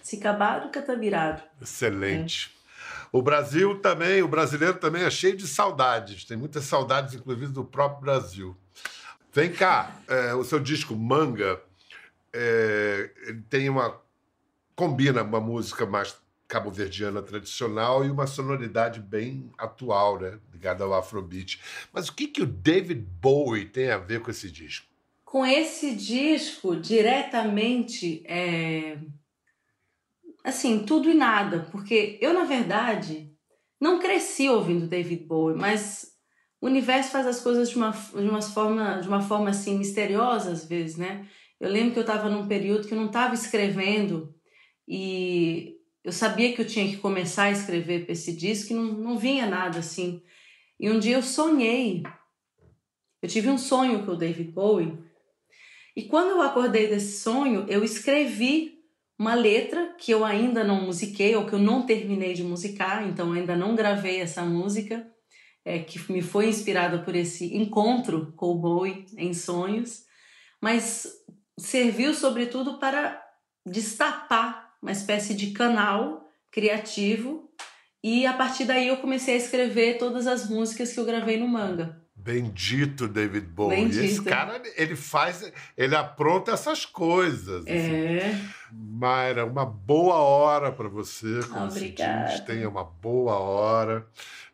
Se 0.00 0.16
acabado, 0.16 0.70
catabirado. 0.70 1.42
Excelente. 1.60 2.52
É. 2.56 2.62
O 3.10 3.20
Brasil 3.20 3.80
também, 3.80 4.22
o 4.22 4.28
brasileiro 4.28 4.78
também 4.78 5.02
é 5.02 5.10
cheio 5.10 5.36
de 5.36 5.46
saudades. 5.46 6.24
Tem 6.24 6.36
muitas 6.36 6.64
saudades, 6.64 7.14
inclusive, 7.14 7.52
do 7.52 7.64
próprio 7.64 8.00
Brasil. 8.00 8.56
Vem 9.32 9.50
cá, 9.50 9.98
é, 10.08 10.34
o 10.34 10.44
seu 10.44 10.60
disco 10.60 10.94
Manga 10.94 11.62
é, 12.32 13.10
tem 13.48 13.68
uma. 13.68 14.00
combina 14.76 15.22
uma 15.22 15.40
música 15.40 15.86
mais 15.86 16.14
cabo-verdiana 16.46 17.22
tradicional 17.22 18.04
e 18.04 18.10
uma 18.10 18.26
sonoridade 18.26 19.00
bem 19.00 19.50
atual, 19.56 20.20
né? 20.20 20.38
Ligada 20.52 20.84
ao 20.84 20.92
Afrobeat. 20.92 21.58
Mas 21.92 22.08
o 22.08 22.14
que, 22.14 22.26
que 22.26 22.42
o 22.42 22.46
David 22.46 23.00
Bowie 23.00 23.64
tem 23.64 23.90
a 23.90 23.96
ver 23.96 24.20
com 24.20 24.30
esse 24.30 24.50
disco? 24.50 24.86
Com 25.24 25.46
esse 25.46 25.94
disco, 25.94 26.76
diretamente. 26.76 28.22
É 28.26 28.98
assim, 30.44 30.84
tudo 30.84 31.08
e 31.08 31.14
nada, 31.14 31.68
porque 31.70 32.18
eu, 32.20 32.34
na 32.34 32.44
verdade, 32.44 33.30
não 33.80 33.98
cresci 33.98 34.48
ouvindo 34.48 34.86
David 34.86 35.24
Bowie, 35.24 35.56
mas 35.56 36.11
o 36.62 36.66
universo 36.66 37.10
faz 37.10 37.26
as 37.26 37.40
coisas 37.40 37.70
de 37.70 37.76
uma, 37.76 37.90
de 37.90 38.28
uma, 38.28 38.40
forma, 38.40 39.00
de 39.00 39.08
uma 39.08 39.20
forma 39.20 39.50
assim 39.50 39.76
misteriosa 39.76 40.52
às 40.52 40.64
vezes, 40.64 40.96
né? 40.96 41.26
Eu 41.58 41.68
lembro 41.68 41.92
que 41.92 41.98
eu 41.98 42.02
estava 42.02 42.30
num 42.30 42.46
período 42.46 42.86
que 42.86 42.94
eu 42.94 42.98
não 42.98 43.06
estava 43.06 43.34
escrevendo 43.34 44.32
e 44.86 45.74
eu 46.04 46.12
sabia 46.12 46.52
que 46.52 46.62
eu 46.62 46.66
tinha 46.66 46.88
que 46.88 46.98
começar 46.98 47.44
a 47.44 47.50
escrever 47.50 48.04
para 48.04 48.12
esse 48.12 48.32
disco 48.32 48.72
e 48.72 48.76
não, 48.76 48.84
não 48.84 49.18
vinha 49.18 49.44
nada 49.44 49.80
assim. 49.80 50.22
E 50.78 50.88
um 50.88 51.00
dia 51.00 51.16
eu 51.16 51.22
sonhei, 51.22 52.04
eu 53.20 53.28
tive 53.28 53.50
um 53.50 53.58
sonho 53.58 54.06
com 54.06 54.12
o 54.12 54.16
David 54.16 54.52
Bowie 54.52 54.96
e 55.96 56.04
quando 56.04 56.30
eu 56.30 56.42
acordei 56.42 56.86
desse 56.86 57.20
sonho, 57.20 57.66
eu 57.68 57.82
escrevi 57.82 58.78
uma 59.18 59.34
letra 59.34 59.96
que 59.98 60.12
eu 60.12 60.24
ainda 60.24 60.62
não 60.62 60.82
musiquei 60.82 61.34
ou 61.34 61.44
que 61.44 61.54
eu 61.54 61.58
não 61.58 61.84
terminei 61.84 62.34
de 62.34 62.44
musicar, 62.44 63.06
então 63.08 63.32
ainda 63.32 63.56
não 63.56 63.74
gravei 63.74 64.20
essa 64.20 64.44
música, 64.44 65.10
é, 65.64 65.78
que 65.78 66.12
me 66.12 66.22
foi 66.22 66.48
inspirada 66.48 66.98
por 66.98 67.14
esse 67.14 67.56
encontro 67.56 68.32
com 68.36 68.46
o 68.46 68.58
Bowie 68.58 69.06
em 69.16 69.32
sonhos, 69.32 70.04
mas 70.60 71.06
serviu 71.58 72.14
sobretudo 72.14 72.78
para 72.78 73.22
destapar 73.64 74.72
uma 74.82 74.92
espécie 74.92 75.34
de 75.34 75.52
canal 75.52 76.28
criativo 76.50 77.50
e 78.02 78.26
a 78.26 78.32
partir 78.32 78.64
daí 78.64 78.88
eu 78.88 78.96
comecei 78.96 79.34
a 79.34 79.38
escrever 79.38 79.98
todas 79.98 80.26
as 80.26 80.50
músicas 80.50 80.92
que 80.92 80.98
eu 80.98 81.04
gravei 81.04 81.38
no 81.38 81.46
manga. 81.46 82.02
Bendito 82.24 83.08
David 83.08 83.46
Bowie. 83.46 83.76
Bendito. 83.76 84.04
Esse 84.04 84.22
cara, 84.22 84.62
ele 84.76 84.94
faz, 84.94 85.52
ele 85.76 85.96
apronta 85.96 86.52
essas 86.52 86.86
coisas. 86.86 87.66
É. 87.66 88.18
Assim. 88.18 88.48
Mayra, 88.72 89.44
uma 89.44 89.66
boa 89.66 90.14
hora 90.14 90.70
para 90.70 90.88
você. 90.88 91.40
Obrigada. 91.68 92.40
Tenha 92.42 92.68
uma 92.68 92.84
boa 92.84 93.34
hora. 93.34 94.06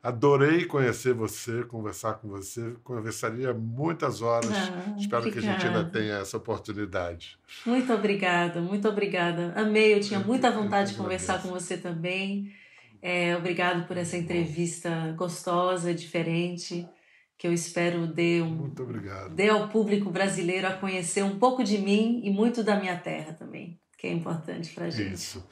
Adorei 0.03 0.65
conhecer 0.65 1.13
você, 1.13 1.63
conversar 1.65 2.15
com 2.15 2.29
você. 2.29 2.75
Conversaria 2.83 3.53
muitas 3.53 4.23
horas. 4.23 4.51
Ah, 4.51 4.95
Espero 4.99 5.27
obrigada. 5.27 5.31
que 5.31 5.39
a 5.39 5.41
gente 5.41 5.67
ainda 5.67 5.85
tenha 5.85 6.15
essa 6.17 6.39
oportunidade. 6.39 7.39
Muito 7.67 7.93
obrigada, 7.93 8.61
muito 8.63 8.89
obrigada. 8.89 9.53
Amei, 9.55 9.95
eu 9.95 10.01
tinha 10.01 10.21
muita 10.21 10.51
vontade 10.51 10.93
de 10.93 10.97
conversar 10.97 11.43
com 11.43 11.49
você 11.49 11.77
também. 11.77 12.51
É, 13.03 13.37
obrigado 13.37 13.87
por 13.87 13.97
essa 13.97 14.17
entrevista 14.17 15.15
gostosa, 15.17 15.93
diferente 15.93 16.89
que 17.39 17.47
eu 17.47 17.53
espero 17.53 18.07
dê, 18.09 18.43
um, 18.43 18.69
dê 19.31 19.49
ao 19.49 19.69
público 19.69 20.11
brasileiro 20.11 20.67
a 20.67 20.73
conhecer 20.73 21.23
um 21.23 21.39
pouco 21.39 21.63
de 21.63 21.79
mim 21.79 22.21
e 22.25 22.31
muito 22.31 22.65
da 22.65 22.79
minha 22.79 22.97
terra 22.97 23.33
também, 23.33 23.79
que 23.97 24.09
é 24.09 24.13
importante 24.13 24.75
para 24.75 24.87
a 24.87 24.91
gente. 24.91 25.15
Isso. 25.15 25.47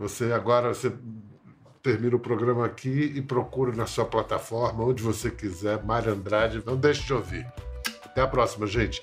você 0.00 0.32
agora 0.32 0.68
você 0.68 0.90
termina 1.82 2.16
o 2.16 2.20
programa 2.20 2.64
aqui 2.64 3.12
e 3.14 3.20
procura 3.20 3.76
na 3.76 3.86
sua 3.86 4.06
plataforma, 4.06 4.82
onde 4.82 5.02
você 5.02 5.30
quiser, 5.30 5.84
Mário 5.84 6.12
Andrade. 6.12 6.62
Não 6.64 6.76
deixe 6.76 7.04
de 7.04 7.12
ouvir. 7.12 7.46
Até 8.02 8.22
a 8.22 8.26
próxima, 8.26 8.66
gente. 8.66 9.02